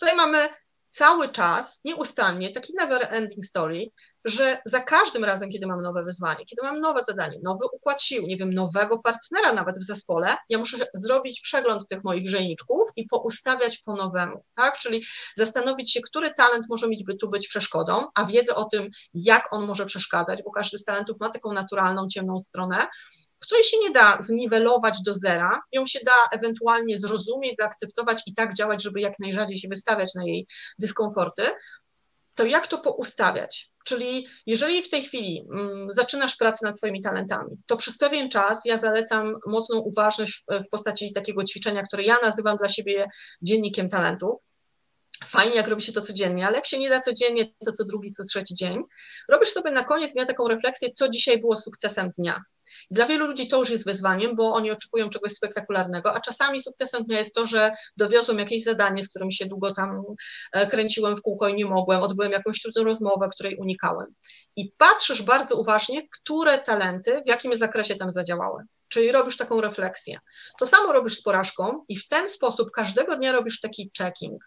[0.00, 0.48] Tutaj mamy
[0.90, 3.86] cały czas, nieustannie, taki never ending story,
[4.24, 8.26] że za każdym razem, kiedy mam nowe wyzwanie, kiedy mam nowe zadanie, nowy układ sił,
[8.26, 13.06] nie wiem, nowego partnera nawet w zespole, ja muszę zrobić przegląd tych moich grzejniczków i
[13.06, 14.78] poustawiać po nowemu, tak?
[14.78, 15.04] Czyli
[15.36, 19.66] zastanowić się, który talent może by tu być przeszkodą, a wiedzę o tym, jak on
[19.66, 22.86] może przeszkadzać, bo każdy z talentów ma taką naturalną, ciemną stronę,
[23.38, 28.54] której się nie da zniwelować do zera, ją się da ewentualnie zrozumieć, zaakceptować i tak
[28.54, 30.46] działać, żeby jak najrzadziej się wystawiać na jej
[30.78, 31.42] dyskomforty,
[32.34, 33.70] to jak to poustawiać?
[33.84, 38.64] Czyli jeżeli w tej chwili mm, zaczynasz pracę nad swoimi talentami, to przez pewien czas
[38.64, 43.08] ja zalecam mocną uważność w, postaci takiego ćwiczenia, które ja nazywam dla siebie
[43.42, 44.40] dziennikiem talentów.
[45.24, 48.12] Fajnie, jak robi się to codziennie, ale jak się nie da codziennie, to co drugi,
[48.12, 48.82] co trzeci dzień,
[49.28, 52.42] robisz sobie na koniec dnia taką refleksję, co dzisiaj było sukcesem dnia.
[52.90, 57.04] Dla wielu ludzi to już jest wyzwaniem, bo oni oczekują czegoś spektakularnego, a czasami sukcesem
[57.04, 60.02] dnia jest to, że dowiozłem jakieś zadanie, z którym się długo tam
[60.52, 64.06] e, kręciłem w kółko i nie mogłem, odbyłem jakąś trudną rozmowę, której unikałem.
[64.56, 68.62] I patrzysz bardzo uważnie, które talenty w jakim zakresie tam zadziałały.
[68.88, 70.18] Czyli robisz taką refleksję.
[70.58, 74.44] To samo robisz z porażką i w ten sposób każdego dnia robisz taki checking.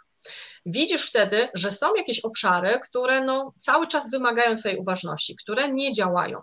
[0.66, 5.92] Widzisz wtedy, że są jakieś obszary, które no, cały czas wymagają Twojej uważności, które nie
[5.92, 6.42] działają.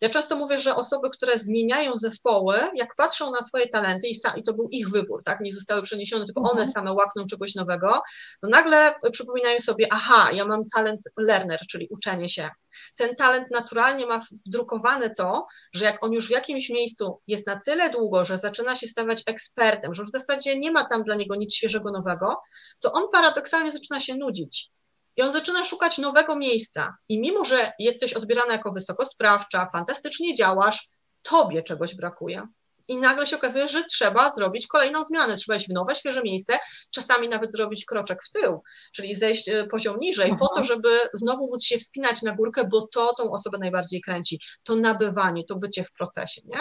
[0.00, 4.44] Ja często mówię, że osoby, które zmieniają zespoły, jak patrzą na swoje talenty i, i
[4.44, 6.68] to był ich wybór, tak, nie zostały przeniesione, tylko one mhm.
[6.68, 8.02] same łakną czegoś nowego,
[8.42, 12.50] to nagle przypominają sobie, aha, ja mam talent learner, czyli uczenie się.
[12.96, 17.60] Ten talent naturalnie ma wdrukowane to, że jak on już w jakimś miejscu jest na
[17.60, 21.36] tyle długo, że zaczyna się stawać ekspertem, że w zasadzie nie ma tam dla niego
[21.36, 22.36] nic świeżego nowego,
[22.80, 24.70] to on paradoksalnie zaczyna się nudzić.
[25.16, 26.96] I on zaczyna szukać nowego miejsca.
[27.08, 30.88] I mimo, że jesteś odbierana jako wysokosprawcza, fantastycznie działasz,
[31.22, 32.46] tobie czegoś brakuje.
[32.88, 36.58] I nagle się okazuje, że trzeba zrobić kolejną zmianę, trzeba iść w nowe, świeże miejsce,
[36.90, 40.38] czasami nawet zrobić kroczek w tył, czyli zejść e, poziom niżej, Aha.
[40.40, 44.40] po to, żeby znowu móc się wspinać na górkę, bo to tą osobę najbardziej kręci,
[44.62, 46.60] to nabywanie, to bycie w procesie, nie?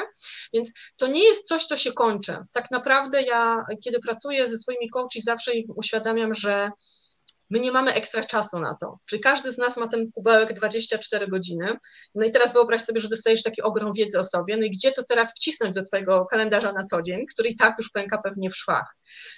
[0.53, 2.37] Więc to nie jest coś, co się kończy.
[2.51, 6.71] Tak naprawdę ja, kiedy pracuję ze swoimi coachi, zawsze im uświadamiam, że
[7.51, 8.99] My nie mamy ekstra czasu na to.
[9.05, 11.77] Czyli każdy z nas ma ten kubełek 24 godziny.
[12.15, 14.57] No i teraz wyobraź sobie, że dostajesz taki ogrom wiedzy o sobie.
[14.57, 17.75] No i gdzie to teraz wcisnąć do Twojego kalendarza na co dzień, który i tak
[17.77, 18.95] już pęka pewnie w szwach.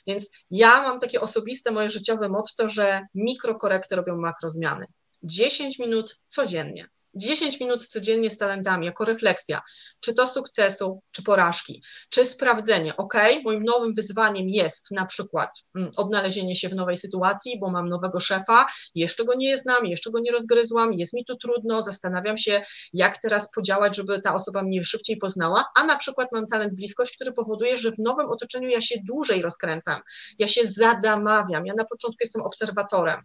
[0.07, 4.85] Więc ja mam takie osobiste moje życiowe motto, że mikrokorekty robią makrozmiany.
[5.23, 6.87] 10 minut codziennie.
[7.15, 9.61] 10 minut codziennie z talentami, jako refleksja,
[9.99, 15.91] czy to sukcesu, czy porażki, czy sprawdzenie, ok, moim nowym wyzwaniem jest na przykład mm,
[15.97, 20.19] odnalezienie się w nowej sytuacji, bo mam nowego szefa, jeszcze go nie znam, jeszcze go
[20.19, 24.85] nie rozgryzłam, jest mi tu trudno, zastanawiam się, jak teraz podziałać, żeby ta osoba mnie
[24.85, 28.81] szybciej poznała, a na przykład mam talent bliskość, który powoduje, że w nowym otoczeniu ja
[28.81, 30.01] się dłużej rozkręcam,
[30.39, 33.21] ja się zadamawiam, ja na początku jestem obserwatorem,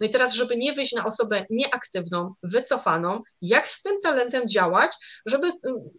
[0.00, 4.92] no i teraz, żeby nie wyjść na osobę nieaktywną, wycofaną, jak z tym talentem działać,
[5.26, 5.52] żeby y,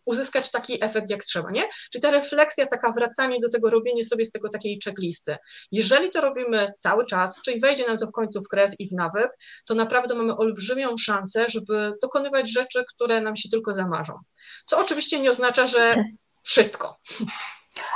[0.05, 1.63] uzyskać taki efekt, jak trzeba, nie?
[1.91, 5.37] Czyli ta refleksja, taka wracanie do tego, robienie sobie z tego takiej checklisty.
[5.71, 8.91] Jeżeli to robimy cały czas, czyli wejdzie nam to w końcu w krew i w
[8.91, 9.31] nawyk,
[9.67, 14.13] to naprawdę mamy olbrzymią szansę, żeby dokonywać rzeczy, które nam się tylko zamarzą.
[14.65, 16.03] Co oczywiście nie oznacza, że
[16.43, 16.97] wszystko.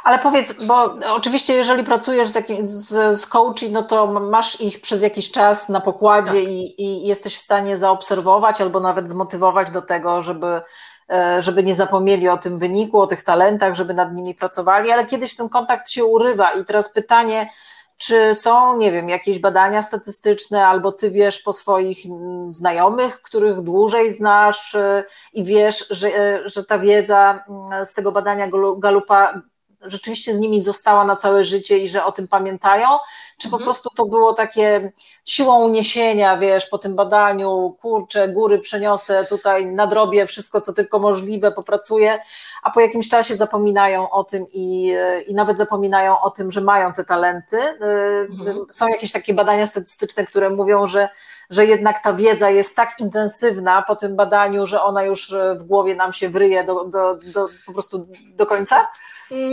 [0.03, 4.81] Ale powiedz, bo oczywiście jeżeli pracujesz z, jakim, z, z coachy, no to masz ich
[4.81, 6.51] przez jakiś czas na pokładzie tak.
[6.51, 10.61] i, i jesteś w stanie zaobserwować albo nawet zmotywować do tego, żeby,
[11.11, 15.05] e, żeby nie zapomnieli o tym wyniku, o tych talentach, żeby nad nimi pracowali, ale
[15.05, 17.49] kiedyś ten kontakt się urywa i teraz pytanie,
[17.97, 21.97] czy są, nie wiem, jakieś badania statystyczne, albo ty wiesz po swoich
[22.45, 25.03] znajomych, których dłużej znasz e,
[25.33, 27.45] i wiesz, że, e, że ta wiedza
[27.85, 28.47] z tego badania
[28.77, 29.41] Galupa
[29.87, 32.87] rzeczywiście z nimi została na całe życie i że o tym pamiętają,
[33.37, 33.63] czy po mhm.
[33.63, 34.91] prostu to było takie
[35.25, 41.51] siłą uniesienia, wiesz, po tym badaniu, kurczę, góry przeniosę, tutaj nadrobię wszystko, co tylko możliwe,
[41.51, 42.19] popracuję,
[42.63, 44.95] a po jakimś czasie zapominają o tym i,
[45.27, 47.57] i nawet zapominają o tym, że mają te talenty.
[48.29, 48.65] Mhm.
[48.69, 51.09] Są jakieś takie badania statystyczne, które mówią, że
[51.49, 55.63] że jednak ta wiedza jest tak intensywna po tym badaniu, że ona już e, w
[55.63, 58.87] głowie nam się wryje do, do, do, po prostu do końca?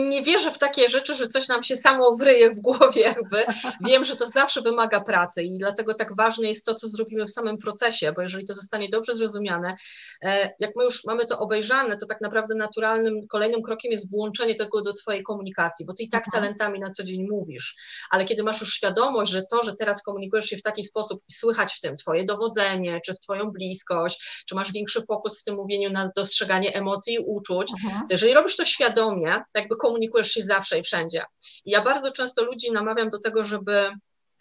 [0.09, 3.45] Nie wierzę w takie rzeczy, że coś nam się samo wryje w głowie jakby.
[3.81, 7.31] Wiem, że to zawsze wymaga pracy i dlatego tak ważne jest to, co zrobimy w
[7.31, 9.77] samym procesie, bo jeżeli to zostanie dobrze zrozumiane,
[10.23, 14.55] e, jak my już mamy to obejrzane, to tak naprawdę naturalnym kolejnym krokiem jest włączenie
[14.55, 16.43] tego do Twojej komunikacji, bo Ty i tak mhm.
[16.43, 17.77] talentami na co dzień mówisz,
[18.11, 21.33] ale kiedy masz już świadomość, że to, że teraz komunikujesz się w taki sposób i
[21.33, 25.57] słychać w tym Twoje dowodzenie, czy w Twoją bliskość, czy masz większy fokus w tym
[25.57, 27.73] mówieniu na dostrzeganie emocji i uczuć.
[27.85, 28.07] Mhm.
[28.11, 31.25] Jeżeli robisz to świadomie, tak jakby komunikujesz się zawsze i wszędzie.
[31.65, 33.91] I ja bardzo często ludzi namawiam do tego, żeby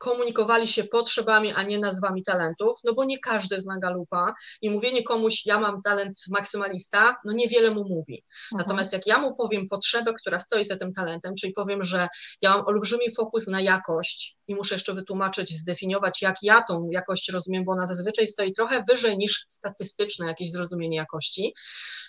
[0.02, 5.04] komunikowali się potrzebami, a nie nazwami talentów, no bo nie każdy zna Galupa i mówienie
[5.04, 8.26] komuś, ja mam talent maksymalista, no niewiele mu mówi.
[8.52, 8.68] Mhm.
[8.68, 12.08] Natomiast jak ja mu powiem potrzebę, która stoi za tym talentem, czyli powiem, że
[12.42, 17.32] ja mam olbrzymi fokus na jakość i muszę jeszcze wytłumaczyć, zdefiniować, jak ja tą jakość
[17.32, 21.54] rozumiem, bo ona zazwyczaj stoi trochę wyżej niż statystyczne jakieś zrozumienie jakości,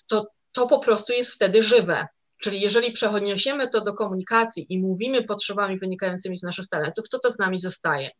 [0.06, 2.06] to to po prostu jest wtedy żywe
[2.42, 7.30] Czyli jeżeli przeniesiemy to do komunikacji i mówimy potrzebami wynikającymi z naszych talentów, to to
[7.30, 8.10] z nami zostaje.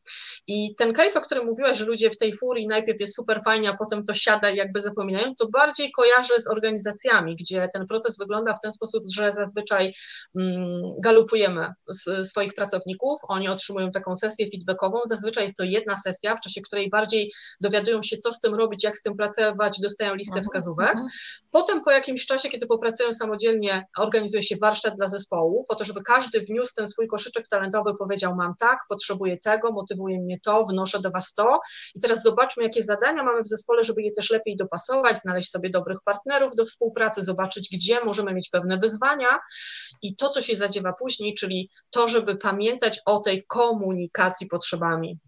[0.47, 3.71] I ten case, o którym mówiłaś, że ludzie w tej furii najpierw jest super fajnie,
[3.71, 8.19] a potem to siada i jakby zapominają, to bardziej kojarzę z organizacjami, gdzie ten proces
[8.19, 9.95] wygląda w ten sposób, że zazwyczaj
[10.39, 10.67] mm,
[11.03, 11.67] galupujemy
[12.25, 16.91] swoich pracowników, oni otrzymują taką sesję feedbackową, zazwyczaj jest to jedna sesja, w czasie której
[16.91, 20.91] bardziej dowiadują się, co z tym robić, jak z tym pracować, dostają listę mhm, wskazówek.
[20.91, 21.09] Mhm.
[21.51, 26.03] Potem po jakimś czasie, kiedy popracują samodzielnie, organizuje się warsztat dla zespołu, po to, żeby
[26.03, 31.01] każdy wniósł ten swój koszyczek talentowy, powiedział: Mam tak, potrzebuję tego, motywuje mnie to, wnoszę
[31.01, 31.61] do Was to.
[31.95, 35.71] I teraz zobaczmy, jakie zadania mamy w zespole, żeby je też lepiej dopasować, znaleźć sobie
[35.71, 39.39] dobrych partnerów do współpracy, zobaczyć, gdzie możemy mieć pewne wyzwania
[40.03, 45.19] i to, co się zadziewa później, czyli to, żeby pamiętać o tej komunikacji potrzebami.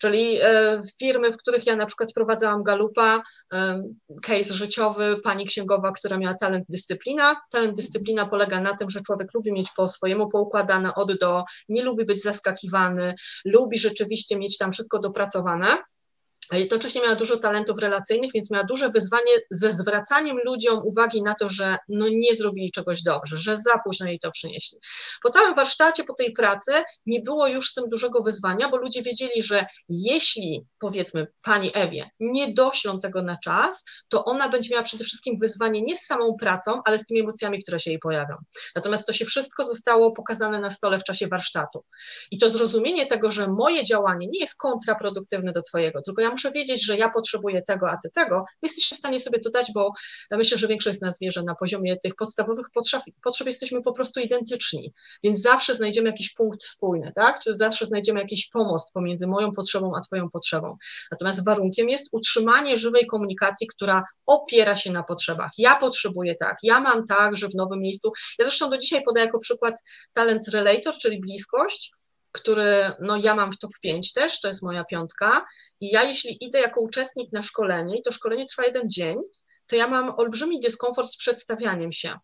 [0.00, 3.82] Czyli e, firmy, w których ja na przykład prowadzałam Galupa, e,
[4.22, 7.36] case życiowy, pani księgowa, która miała talent dyscyplina.
[7.50, 11.82] Talent dyscyplina polega na tym, że człowiek lubi mieć po swojemu poukładane od do, nie
[11.82, 13.14] lubi być zaskakiwany,
[13.44, 15.78] lubi rzeczywiście mieć tam wszystko dopracowane
[16.58, 21.50] jednocześnie miała dużo talentów relacyjnych, więc miała duże wyzwanie ze zwracaniem ludziom uwagi na to,
[21.50, 24.78] że no nie zrobili czegoś dobrze, że za późno jej to przynieśli.
[25.22, 26.72] Po całym warsztacie, po tej pracy
[27.06, 32.10] nie było już z tym dużego wyzwania, bo ludzie wiedzieli, że jeśli powiedzmy pani Ewie
[32.20, 36.36] nie doślą tego na czas, to ona będzie miała przede wszystkim wyzwanie nie z samą
[36.40, 38.34] pracą, ale z tymi emocjami, które się jej pojawią.
[38.76, 41.84] Natomiast to się wszystko zostało pokazane na stole w czasie warsztatu.
[42.30, 46.41] I to zrozumienie tego, że moje działanie nie jest kontraproduktywne do twojego, tylko ja muszę
[46.50, 49.92] wiedzieć, że ja potrzebuję tego, a ty tego, jesteśmy w stanie sobie to dać, bo
[50.30, 53.92] myślę, że większość z nas wie, że na poziomie tych podstawowych potrzeb, potrzeb jesteśmy po
[53.92, 54.92] prostu identyczni,
[55.24, 57.40] więc zawsze znajdziemy jakiś punkt spójny, tak?
[57.40, 60.76] Czy zawsze znajdziemy jakiś pomost pomiędzy moją potrzebą a twoją potrzebą.
[61.10, 65.50] Natomiast warunkiem jest utrzymanie żywej komunikacji, która opiera się na potrzebach.
[65.58, 68.12] Ja potrzebuję tak, ja mam tak, że w nowym miejscu.
[68.38, 69.82] Ja zresztą do dzisiaj podaję jako przykład
[70.12, 71.92] talent relator, czyli bliskość,
[72.32, 75.44] który no ja mam w top 5 też, to jest moja piątka
[75.80, 79.16] i ja jeśli idę jako uczestnik na szkolenie i to szkolenie trwa jeden dzień,
[79.66, 82.18] to ja mam olbrzymi dyskomfort z przedstawianiem się.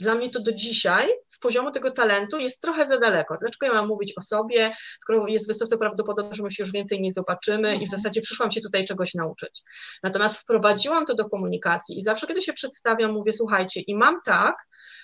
[0.00, 3.36] Dla mnie to do dzisiaj z poziomu tego talentu jest trochę za daleko.
[3.40, 7.00] Dlaczego ja mam mówić o sobie, skoro jest wysoce prawdopodobne, że my się już więcej
[7.00, 7.90] nie zobaczymy i w mhm.
[7.90, 9.62] zasadzie przyszłam się tutaj czegoś nauczyć.
[10.02, 14.56] Natomiast wprowadziłam to do komunikacji i zawsze, kiedy się przedstawiam, mówię, słuchajcie, i mam tak,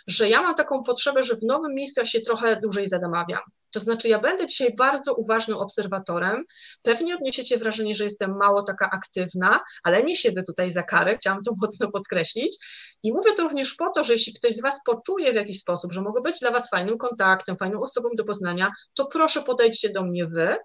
[0.07, 3.43] że ja mam taką potrzebę, że w nowym miejscu ja się trochę dłużej zadamawiam.
[3.77, 6.45] To znaczy, ja będę dzisiaj bardzo uważnym obserwatorem.
[6.83, 11.43] Pewnie odniesiecie wrażenie, że jestem mało taka aktywna, ale nie siedzę tutaj za karę, chciałam
[11.43, 12.57] to mocno podkreślić.
[13.03, 15.93] I mówię to również po to, że jeśli ktoś z Was poczuje w jakiś sposób,
[15.93, 20.05] że mogę być dla Was fajnym kontaktem, fajną osobą do poznania, to proszę podejdźcie do
[20.05, 20.57] mnie Wy,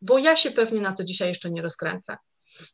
[0.00, 2.16] bo ja się pewnie na to dzisiaj jeszcze nie rozkręcę.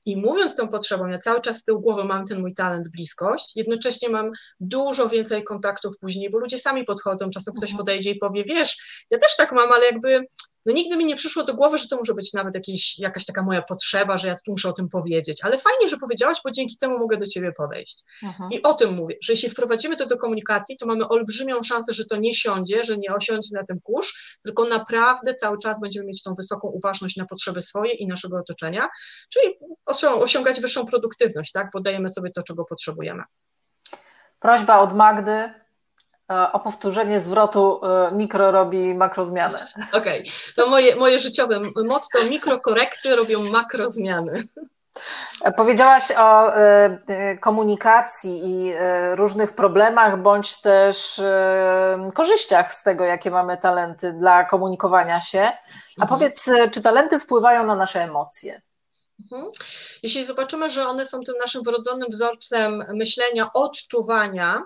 [0.07, 3.53] I mówiąc tą potrzebą, ja cały czas z tyłu głowy mam ten mój talent, bliskość,
[3.57, 4.30] jednocześnie mam
[4.61, 7.78] dużo więcej kontaktów później, bo ludzie sami podchodzą, czasem ktoś mhm.
[7.78, 8.76] podejdzie i powie, wiesz,
[9.11, 10.26] ja też tak mam, ale jakby
[10.66, 12.54] no nigdy mi nie przyszło do głowy, że to może być nawet
[12.98, 16.38] jakaś taka moja potrzeba, że ja tu muszę o tym powiedzieć, ale fajnie, że powiedziałaś,
[16.44, 18.04] bo dzięki temu mogę do ciebie podejść.
[18.22, 18.52] Mhm.
[18.52, 22.04] I o tym mówię, że jeśli wprowadzimy to do komunikacji, to mamy olbrzymią szansę, że
[22.04, 26.22] to nie siądzie, że nie osiądzie na tym kurz, tylko naprawdę cały czas będziemy mieć
[26.22, 28.88] tą wysoką uważność na potrzeby swoje i naszego otoczenia,
[29.28, 29.54] czyli
[30.20, 33.22] osiągać wyższą produktywność, tak, bo dajemy sobie to, czego potrzebujemy.
[34.38, 35.61] Prośba od Magdy,
[36.52, 39.66] o powtórzenie zwrotu e, mikro robi makrozmianę.
[39.92, 40.32] Okej, okay.
[40.56, 44.48] to moje, moje życiowe motto mikrokorekty robią makrozmiany.
[45.56, 46.98] Powiedziałaś o e,
[47.40, 51.20] komunikacji i e, różnych problemach, bądź też
[52.14, 55.42] korzyściach z tego, jakie mamy talenty dla komunikowania się.
[55.42, 56.08] A mhm.
[56.08, 58.60] powiedz, czy talenty wpływają na nasze emocje?
[59.22, 59.50] Mhm.
[60.02, 64.62] Jeśli zobaczymy, że one są tym naszym wrodzonym wzorcem myślenia, odczuwania,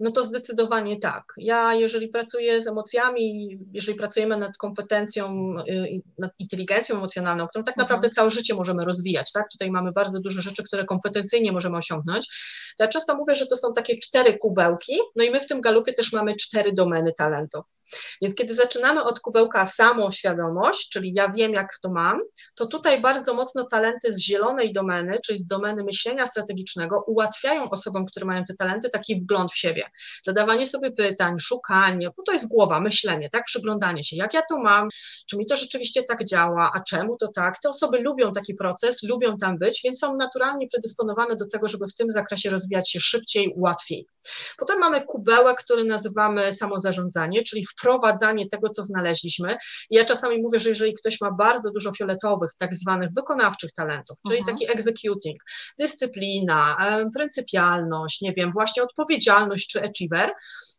[0.00, 1.24] no to zdecydowanie tak.
[1.36, 7.74] Ja, jeżeli pracuję z emocjami, jeżeli pracujemy nad kompetencją, y, nad inteligencją emocjonalną, którą tak
[7.74, 7.84] mhm.
[7.84, 9.48] naprawdę całe życie możemy rozwijać, tak?
[9.52, 12.26] Tutaj mamy bardzo dużo rzeczy, które kompetencyjnie możemy osiągnąć.
[12.78, 15.92] Ja często mówię, że to są takie cztery kubełki, no i my w tym galupie
[15.92, 17.75] też mamy cztery domeny talentów.
[18.22, 22.20] Więc kiedy zaczynamy od kubełka samoświadomość, czyli ja wiem, jak to mam,
[22.54, 28.06] to tutaj bardzo mocno talenty z zielonej domeny, czyli z domeny myślenia strategicznego, ułatwiają osobom,
[28.06, 29.84] które mają te talenty, taki wgląd w siebie.
[30.22, 34.58] Zadawanie sobie pytań, szukanie, bo to jest głowa, myślenie, tak, przyglądanie się, jak ja to
[34.58, 34.88] mam,
[35.30, 37.60] czy mi to rzeczywiście tak działa, a czemu to tak.
[37.62, 41.86] Te osoby lubią taki proces, lubią tam być, więc są naturalnie predysponowane do tego, żeby
[41.86, 44.06] w tym zakresie rozwijać się szybciej, łatwiej.
[44.58, 49.56] Potem mamy kubełek, który nazywamy samozarządzanie, czyli wprowadzanie tego, co znaleźliśmy.
[49.90, 54.18] I ja czasami mówię, że jeżeli ktoś ma bardzo dużo fioletowych, tak zwanych wykonawczych talentów,
[54.26, 54.56] czyli mhm.
[54.56, 55.42] taki executing,
[55.78, 56.76] dyscyplina,
[57.14, 60.32] pryncypialność, nie wiem, właśnie odpowiedzialność czy achiever,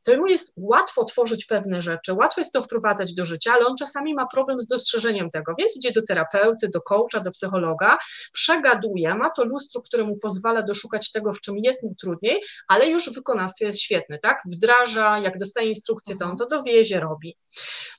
[0.07, 3.77] to mu jest łatwo tworzyć pewne rzeczy, łatwo jest to wprowadzać do życia, ale on
[3.77, 7.97] czasami ma problem z dostrzeżeniem tego, więc idzie do terapeuty, do coacha, do psychologa,
[8.33, 12.89] przegaduje, ma to lustro, które mu pozwala doszukać tego, w czym jest mu trudniej, ale
[12.89, 14.41] już w wykonawstwie jest świetny, tak?
[14.45, 16.49] Wdraża, jak dostaje instrukcję, to on mhm.
[16.49, 17.37] to dowiezie, robi.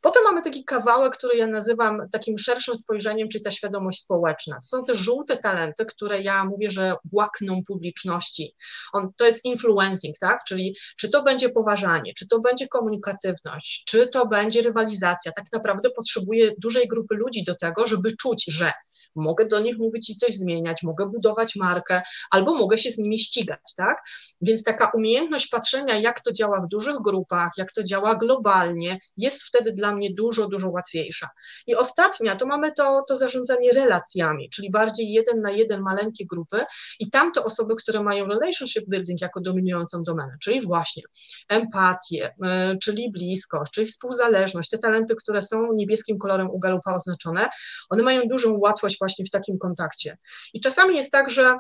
[0.03, 4.57] Potem mamy taki kawałek, który ja nazywam takim szerszym spojrzeniem, czyli ta świadomość społeczna.
[4.57, 8.55] To są te żółte talenty, które ja mówię, że łakną publiczności.
[8.93, 10.45] On, to jest influencing, tak?
[10.45, 15.33] Czyli czy to będzie poważanie, czy to będzie komunikatywność, czy to będzie rywalizacja.
[15.33, 18.73] Tak naprawdę potrzebuje dużej grupy ludzi do tego, żeby czuć, że
[19.19, 23.19] mogę do nich mówić i coś zmieniać, mogę budować markę, albo mogę się z nimi
[23.19, 24.03] ścigać, tak?
[24.41, 29.43] Więc taka umiejętność patrzenia, jak to działa w dużych grupach, jak to działa globalnie, jest
[29.43, 31.29] wtedy dla mnie dużo, dużo łatwiejsza.
[31.67, 36.65] I ostatnia, to mamy to, to zarządzanie relacjami, czyli bardziej jeden na jeden maleńkie grupy
[36.99, 41.03] i tamte osoby, które mają relationship building jako dominującą domenę, czyli właśnie
[41.49, 42.35] empatię,
[42.75, 47.49] y, czyli bliskość, czyli współzależność, te talenty, które są niebieskim kolorem u Galupa oznaczone,
[47.91, 50.19] one mają dużą łatwość właśnie w takim kontakcie.
[50.55, 51.55] I czasami jest tak, że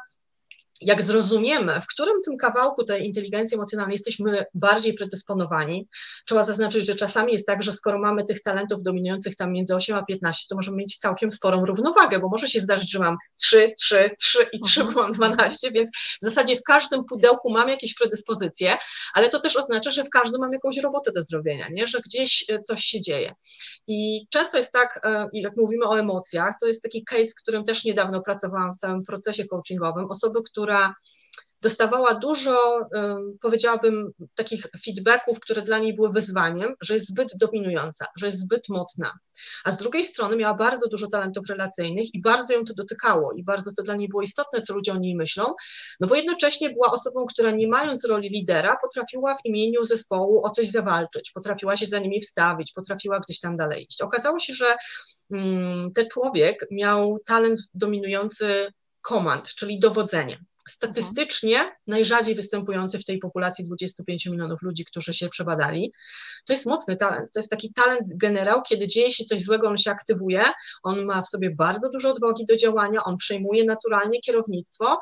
[0.80, 5.88] jak zrozumiemy, w którym tym kawałku tej inteligencji emocjonalnej jesteśmy bardziej predysponowani,
[6.26, 9.96] trzeba zaznaczyć, że czasami jest tak, że skoro mamy tych talentów dominujących tam między 8
[9.96, 13.74] a 15, to możemy mieć całkiem sporą równowagę, bo może się zdarzyć, że mam 3,
[13.78, 15.90] 3, 3 i 3, bo mam 12, więc
[16.22, 18.76] w zasadzie w każdym pudełku mam jakieś predyspozycje,
[19.14, 21.86] ale to też oznacza, że w każdym mam jakąś robotę do zrobienia, nie?
[21.86, 23.34] że gdzieś e, coś się dzieje.
[23.86, 27.84] I często jest tak, e, jak mówimy o emocjach, to jest taki case, którym też
[27.84, 30.94] niedawno pracowałam w całym procesie coachingowym, osoby, które która
[31.62, 32.80] dostawała dużo,
[33.40, 38.68] powiedziałabym, takich feedbacków, które dla niej były wyzwaniem, że jest zbyt dominująca, że jest zbyt
[38.68, 39.12] mocna.
[39.64, 43.44] A z drugiej strony miała bardzo dużo talentów relacyjnych i bardzo ją to dotykało i
[43.44, 45.54] bardzo to dla niej było istotne, co ludzie o niej myślą,
[46.00, 50.50] no bo jednocześnie była osobą, która nie mając roli lidera, potrafiła w imieniu zespołu o
[50.50, 54.02] coś zawalczyć, potrafiła się za nimi wstawić, potrafiła gdzieś tam dalej iść.
[54.02, 54.76] Okazało się, że
[55.32, 60.38] mm, ten człowiek miał talent dominujący komand, czyli dowodzenie
[60.68, 65.92] statystycznie najrzadziej występujący w tej populacji 25 milionów ludzi, którzy się przebadali.
[66.46, 69.78] To jest mocny talent, to jest taki talent generał, kiedy dzieje się coś złego, on
[69.78, 70.44] się aktywuje,
[70.82, 74.98] on ma w sobie bardzo dużo odwagi do działania, on przejmuje naturalnie kierownictwo,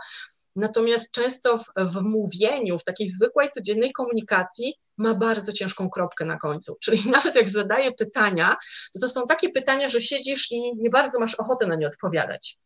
[0.57, 6.39] natomiast często w, w mówieniu, w takiej zwykłej, codziennej komunikacji ma bardzo ciężką kropkę na
[6.39, 6.77] końcu.
[6.85, 8.57] Czyli nawet jak zadaje pytania,
[8.95, 12.59] to to są takie pytania, że siedzisz i nie bardzo masz ochotę na nie odpowiadać.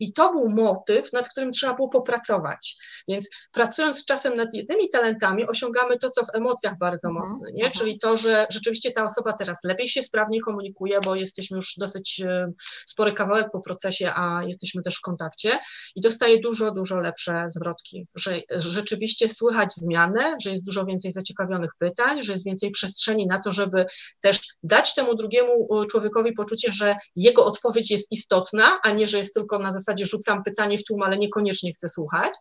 [0.00, 2.76] I to był motyw, nad którym trzeba było popracować.
[3.08, 7.64] Więc pracując czasem nad jednymi talentami, osiągamy to, co w emocjach bardzo uh-huh, mocne, nie?
[7.64, 7.78] Uh-huh.
[7.78, 12.20] czyli to, że rzeczywiście ta osoba teraz lepiej się sprawnie komunikuje, bo jesteśmy już dosyć
[12.20, 12.52] e,
[12.86, 15.58] spory kawałek po procesie, a jesteśmy też w kontakcie
[15.96, 21.70] i dostaje dużo, dużo lepsze zwrotki, że rzeczywiście słychać zmianę, że jest dużo więcej zaciekawionych
[21.78, 23.86] pytań, że jest więcej przestrzeni na to, żeby
[24.20, 29.18] też dać temu drugiemu e, człowiekowi poczucie, że jego odpowiedź jest istotna, a nie, że
[29.18, 32.32] jest tylko na zasadzie rzucam pytanie w tłum, ale niekoniecznie chcę słuchać,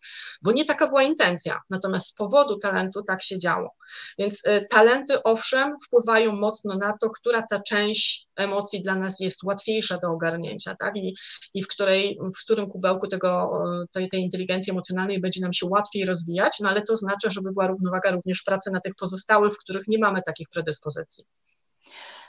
[0.42, 1.60] bo nie taka była intencja.
[1.70, 3.70] Natomiast z powodu talentu tak się działo.
[4.18, 9.44] Więc y, talenty, owszem, wpływają mocno na to, która ta część emocji dla nas jest
[9.44, 10.98] łatwiejsza do ogarnięcia, tak?
[10.98, 11.16] I,
[11.54, 13.52] i w, której, w którym kubełku tego,
[13.92, 17.68] tej, tej inteligencji emocjonalnej będzie nam się łatwiej rozwijać, no ale to oznacza, żeby była
[17.68, 21.26] równowaga również pracy na tych pozostałych, w których nie mamy takich predyspozycji.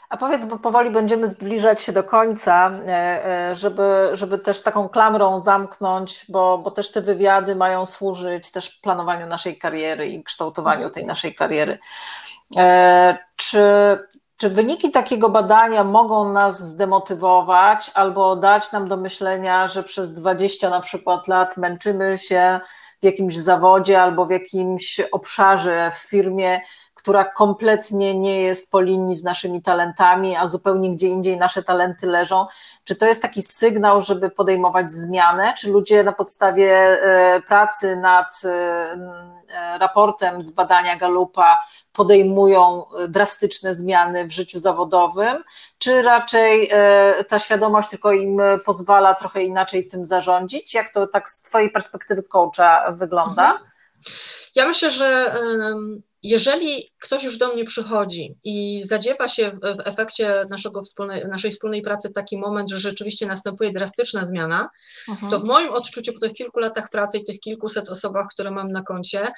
[0.08, 4.88] A powiedz, bo powoli będziemy zbliżać się do końca, e, e, żeby, żeby też taką
[4.88, 10.90] klamrą zamknąć, bo, bo też te wywiady mają służyć też planowaniu naszej kariery i kształtowaniu
[10.90, 11.78] tej naszej kariery.
[12.56, 13.58] E, czy,
[14.44, 20.70] czy wyniki takiego badania mogą nas zdemotywować albo dać nam do myślenia, że przez 20
[20.70, 22.60] na przykład lat męczymy się
[23.02, 26.60] w jakimś zawodzie albo w jakimś obszarze w firmie,
[27.04, 32.06] która kompletnie nie jest po linii z naszymi talentami, a zupełnie gdzie indziej nasze talenty
[32.06, 32.46] leżą.
[32.84, 35.54] Czy to jest taki sygnał, żeby podejmować zmianę?
[35.58, 41.58] Czy ludzie na podstawie e, pracy nad e, e, raportem z badania Galupa
[41.92, 45.44] podejmują drastyczne zmiany w życiu zawodowym,
[45.78, 46.70] czy raczej
[47.28, 50.74] ta świadomość tylko im pozwala trochę inaczej tym zarządzić?
[50.74, 53.52] Jak to tak z Twojej perspektywy coacha wygląda?
[53.52, 53.70] Mhm.
[54.54, 55.34] Ja myślę, że
[56.24, 61.82] jeżeli ktoś już do mnie przychodzi i zadziewa się w efekcie naszego wspólnej, naszej wspólnej
[61.82, 64.68] pracy taki moment, że rzeczywiście następuje drastyczna zmiana,
[65.08, 65.32] mhm.
[65.32, 68.72] to w moim odczuciu po tych kilku latach pracy i tych kilkuset osobach, które mam
[68.72, 69.32] na koncie,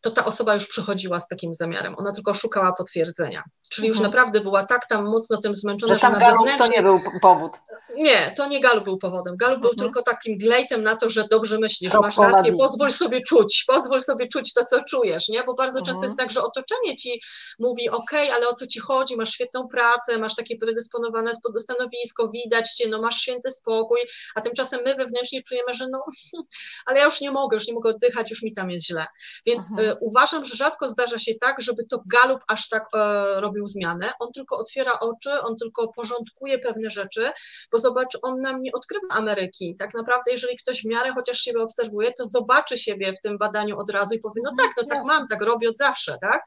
[0.00, 1.94] to ta osoba już przychodziła z takim zamiarem.
[1.98, 3.42] Ona tylko szukała potwierdzenia.
[3.70, 3.98] Czyli mhm.
[3.98, 5.94] już naprawdę była tak tam mocno tym zmęczona.
[5.94, 7.52] Że sam Galup to nie był powód.
[7.96, 9.36] Nie, to nie Galup był powodem.
[9.36, 9.76] Galup mhm.
[9.76, 14.00] był tylko takim glejtem na to, że dobrze myślisz, masz rację, pozwól sobie czuć, pozwól
[14.00, 15.44] sobie czuć to, co czujesz, nie?
[15.44, 16.16] Bo bardzo często jest mhm.
[16.16, 17.20] tak, że otoczenie ci
[17.58, 22.72] mówi, ok, ale o co ci chodzi, masz świetną pracę, masz takie predysponowane stanowisko, widać
[22.72, 23.98] cię, no masz święty spokój,
[24.34, 26.04] a tymczasem my wewnętrznie czujemy, że no,
[26.86, 29.06] ale ja już nie mogę, już nie mogę oddychać, już mi tam jest źle.
[29.46, 29.88] Więc mhm.
[29.88, 34.12] y, uważam, że rzadko zdarza się tak, żeby to Galup aż tak y, robił zmianę.
[34.18, 37.30] On tylko otwiera oczy, on tylko porządkuje pewne rzeczy,
[37.72, 39.76] bo zobacz, on nam nie odkrywa Ameryki.
[39.78, 43.78] Tak naprawdę, jeżeli ktoś w miarę chociaż siebie obserwuje, to zobaczy siebie w tym badaniu
[43.78, 46.42] od razu i powie, no tak, no tak mam, tak robię od zawsze, tak?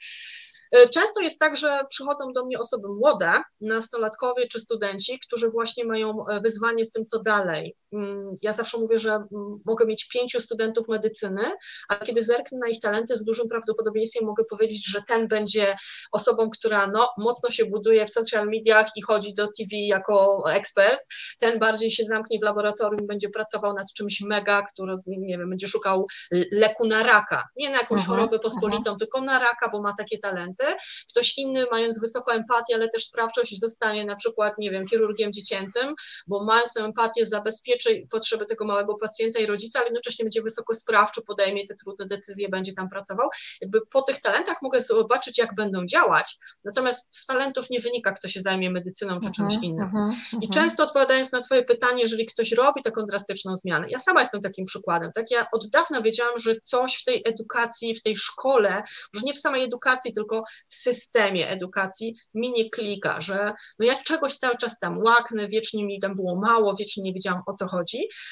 [0.74, 5.86] E, często jest tak, że przychodzą do mnie osoby młode, nastolatkowie czy studenci, którzy właśnie
[5.86, 7.76] mają e, wyzwanie z tym, co dalej.
[7.94, 9.28] Mm, ja zawsze mówię, że mm,
[9.66, 11.42] mogę mieć pięciu studentów medycyny,
[11.90, 15.76] a kiedy zerknę na ich talenty, z dużym prawdopodobieństwem mogę powiedzieć, że ten będzie
[16.12, 21.00] osobą, która no, mocno się buduje w social mediach i chodzi do TV jako ekspert,
[21.40, 25.68] ten bardziej się zamknie w laboratorium, będzie pracował nad czymś mega, który, nie wiem, będzie
[25.68, 26.08] szukał
[26.52, 28.98] leku na raka, nie na jakąś mhm, chorobę pospolitą, uh mhm.
[29.00, 30.64] tylko na raka, bo ma takie talenty.
[31.10, 35.94] Ktoś inny, mając wysoką empatię, ale też sprawczość, zostanie na przykład, nie wiem, chirurgiem dziecięcym,
[36.28, 40.76] bo mając tę empatię zabezpieczy potrzeby tego małego pacjenta i rodzica, ale jednocześnie będzie wysoko
[40.76, 43.30] sprawczy, podejmie te trudne decyzje, będzie tam pracował.
[43.62, 48.28] Jakby po tych talentach mogę zobaczyć, jak będą działać, natomiast z talentów nie wynika, kto
[48.28, 49.84] się zajmie medycyną czy czymś mhm, innym.
[49.84, 50.52] Mhm, I mhm.
[50.52, 54.66] często odpowiadając na Twoje pytanie, jeżeli ktoś robi taką drastyczną zmianę, ja sama jestem takim
[54.66, 59.22] przykładem, tak, ja od dawna wiedziałam, że coś w tej edukacji, w tej szkole, że
[59.24, 64.36] nie w samej edukacji, tylko w systemie edukacji mi nie klika, że no ja czegoś
[64.36, 67.73] cały czas tam łaknę, wiecznie mi tam było mało, wiecznie nie wiedziałam o co chodzi,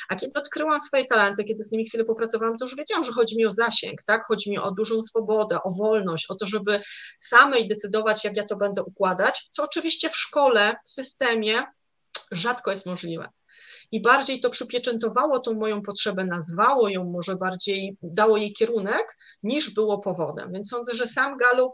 [0.10, 3.38] a kiedy odkryłam swoje talenty, kiedy z nimi chwilę popracowałam, to już wiedziałam, że chodzi
[3.38, 4.26] mi o zasięg, tak?
[4.26, 6.82] Chodzi mi o dużą swobodę, o wolność, o to, żeby
[7.20, 11.64] samej decydować, jak ja to będę układać, co oczywiście w szkole, w systemie
[12.32, 13.30] rzadko jest możliwe
[13.92, 19.74] i bardziej to przypieczętowało tą moją potrzebę, nazwało ją może bardziej, dało jej kierunek, niż
[19.74, 20.54] było powodem.
[20.54, 21.74] Więc sądzę, że sam Galup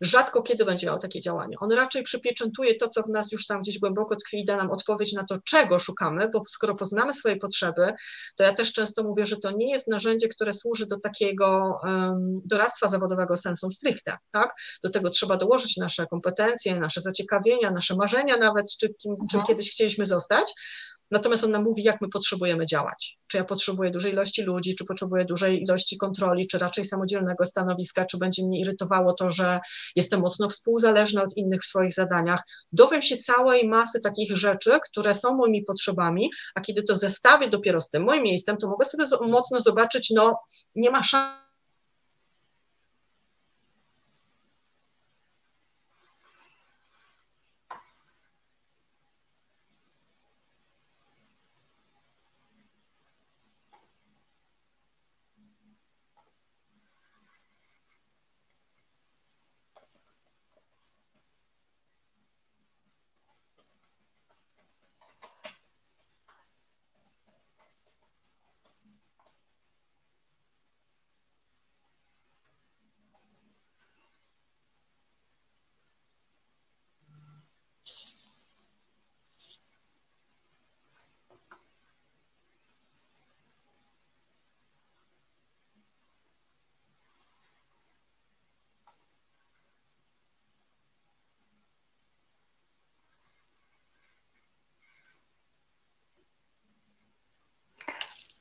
[0.00, 1.56] rzadko kiedy będzie miał takie działanie.
[1.60, 4.70] On raczej przypieczętuje to, co w nas już tam gdzieś głęboko tkwi i da nam
[4.70, 7.92] odpowiedź na to, czego szukamy, bo skoro poznamy swoje potrzeby,
[8.36, 12.40] to ja też często mówię, że to nie jest narzędzie, które służy do takiego um,
[12.44, 14.54] doradztwa zawodowego sensum stricte, tak?
[14.82, 19.46] Do tego trzeba dołożyć nasze kompetencje, nasze zaciekawienia, nasze marzenia nawet, czy kim, czym mhm.
[19.46, 20.54] kiedyś chcieliśmy zostać,
[21.10, 23.18] Natomiast on nam mówi, jak my potrzebujemy działać.
[23.26, 28.04] Czy ja potrzebuję dużej ilości ludzi, czy potrzebuję dużej ilości kontroli, czy raczej samodzielnego stanowiska,
[28.04, 29.60] czy będzie mnie irytowało to, że
[29.96, 32.42] jestem mocno współzależna od innych w swoich zadaniach.
[32.72, 37.80] Dowiem się całej masy takich rzeczy, które są moimi potrzebami, a kiedy to zestawię dopiero
[37.80, 40.38] z tym moim miejscem, to mogę sobie mocno zobaczyć, no
[40.74, 41.47] nie ma szans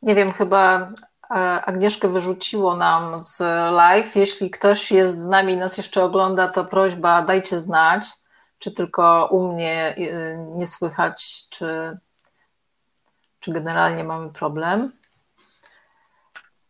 [0.02, 1.34] Nie wiem, chyba e,
[1.66, 3.40] Agnieszkę wyrzuciło nam z
[3.72, 4.16] live.
[4.16, 8.06] Jeśli ktoś jest z nami i nas jeszcze ogląda, to prośba dajcie znać,
[8.60, 11.98] czy tylko u mnie e, nie słychać, czy,
[13.40, 14.92] czy generalnie mamy problem.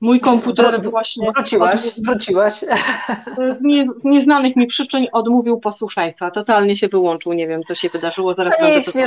[0.02, 1.32] Mój komputer właśnie.
[1.32, 2.66] Wróciłaś, wróciłaś.
[3.62, 6.32] Nie, nieznanych mi przyczyn odmówił posłuszeństwa.
[6.32, 7.34] Totalnie się wyłączył.
[7.34, 8.34] Nie wiem, co się wydarzyło.
[8.34, 9.06] Zaraz nic, nie,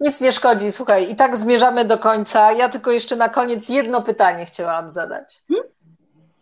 [0.00, 0.72] nic nie szkodzi.
[0.72, 2.52] Słuchaj, i tak zmierzamy do końca.
[2.52, 5.42] Ja tylko jeszcze na koniec jedno pytanie chciałam zadać.
[5.48, 5.66] Hmm?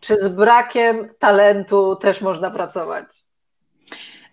[0.00, 3.04] Czy z brakiem talentu też można pracować?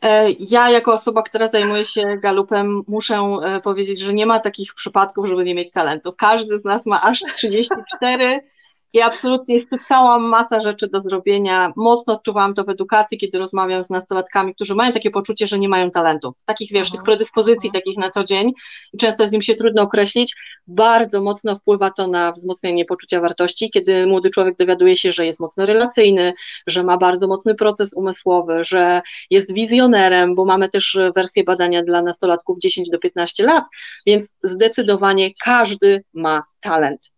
[0.01, 4.73] E, ja, jako osoba, która zajmuje się galupem, muszę e, powiedzieć, że nie ma takich
[4.73, 6.15] przypadków, żeby nie mieć talentów.
[6.17, 8.50] Każdy z nas ma aż 34
[8.93, 11.73] I absolutnie jest tu cała masa rzeczy do zrobienia.
[11.75, 15.69] Mocno odczuwałam to w edukacji, kiedy rozmawiam z nastolatkami, którzy mają takie poczucie, że nie
[15.69, 16.33] mają talentu.
[16.45, 17.81] Takich, wiesz, tych predyspozycji mhm.
[17.81, 18.51] takich na co dzień
[18.93, 20.35] i często z nim się trudno określić.
[20.67, 25.39] Bardzo mocno wpływa to na wzmocnienie poczucia wartości, kiedy młody człowiek dowiaduje się, że jest
[25.39, 26.33] mocno relacyjny,
[26.67, 32.01] że ma bardzo mocny proces umysłowy, że jest wizjonerem, bo mamy też wersję badania dla
[32.01, 33.63] nastolatków 10 do 15 lat,
[34.05, 37.11] więc zdecydowanie każdy ma talent.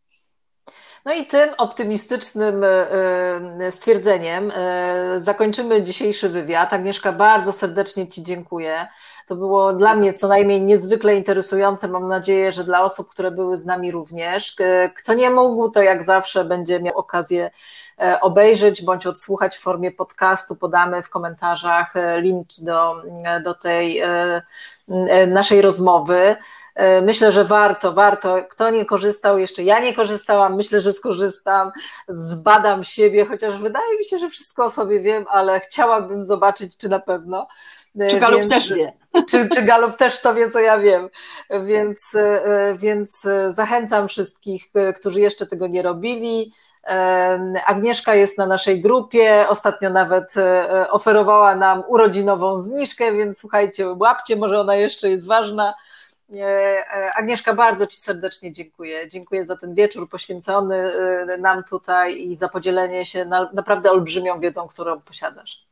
[1.05, 6.73] No i tym optymistycznym e, e, stwierdzeniem e, zakończymy dzisiejszy wywiad.
[6.73, 8.87] Agnieszka, bardzo serdecznie Ci dziękuję.
[9.27, 11.87] To było dla mnie co najmniej niezwykle interesujące.
[11.87, 14.55] Mam nadzieję, że dla osób, które były z nami również.
[14.95, 17.51] Kto nie mógł, to jak zawsze będzie miał okazję
[18.21, 20.55] obejrzeć bądź odsłuchać w formie podcastu.
[20.55, 22.95] Podamy w komentarzach linki do,
[23.43, 24.01] do tej
[25.27, 26.35] naszej rozmowy.
[26.75, 28.37] E, myślę, że warto, warto.
[28.49, 31.71] Kto nie korzystał, jeszcze ja nie korzystałam, myślę, że skorzystam,
[32.07, 36.89] zbadam siebie, chociaż wydaje mi się, że wszystko o sobie wiem, ale chciałabym zobaczyć, czy
[36.89, 37.47] na pewno.
[37.99, 38.93] E, czy Galup też wie.
[39.29, 41.09] Czy, czy Galup też to wie, co ja wiem.
[41.65, 44.65] Więc, e, więc zachęcam wszystkich,
[44.95, 46.53] którzy jeszcze tego nie robili.
[47.65, 50.33] Agnieszka jest na naszej grupie, ostatnio nawet
[50.89, 55.73] oferowała nam urodzinową zniżkę, więc słuchajcie, łapcie, może ona jeszcze jest ważna.
[56.31, 59.09] E, Agnieszka, bardzo Ci serdecznie dziękuję.
[59.09, 64.67] Dziękuję za ten wieczór poświęcony e, nam tutaj i za podzielenie się naprawdę olbrzymią wiedzą,
[64.67, 65.67] którą posiadasz.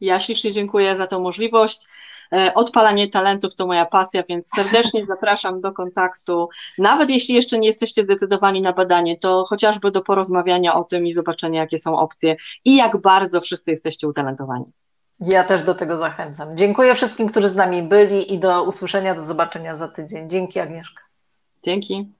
[0.00, 1.86] Ja ślicznie dziękuję za tę możliwość.
[2.32, 6.48] E, odpalanie talentów to moja pasja, więc serdecznie zapraszam do kontaktu.
[6.78, 11.12] Nawet jeśli jeszcze nie jesteście zdecydowani na badanie, to chociażby do porozmawiania o tym i
[11.12, 14.64] zobaczenia, jakie są opcje i jak bardzo wszyscy jesteście utalentowani.
[15.20, 16.56] Ja też do tego zachęcam.
[16.56, 20.30] Dziękuję wszystkim, którzy z nami byli i do usłyszenia, do zobaczenia za tydzień.
[20.30, 21.02] Dzięki Agnieszka.
[21.62, 22.12] Dzięki.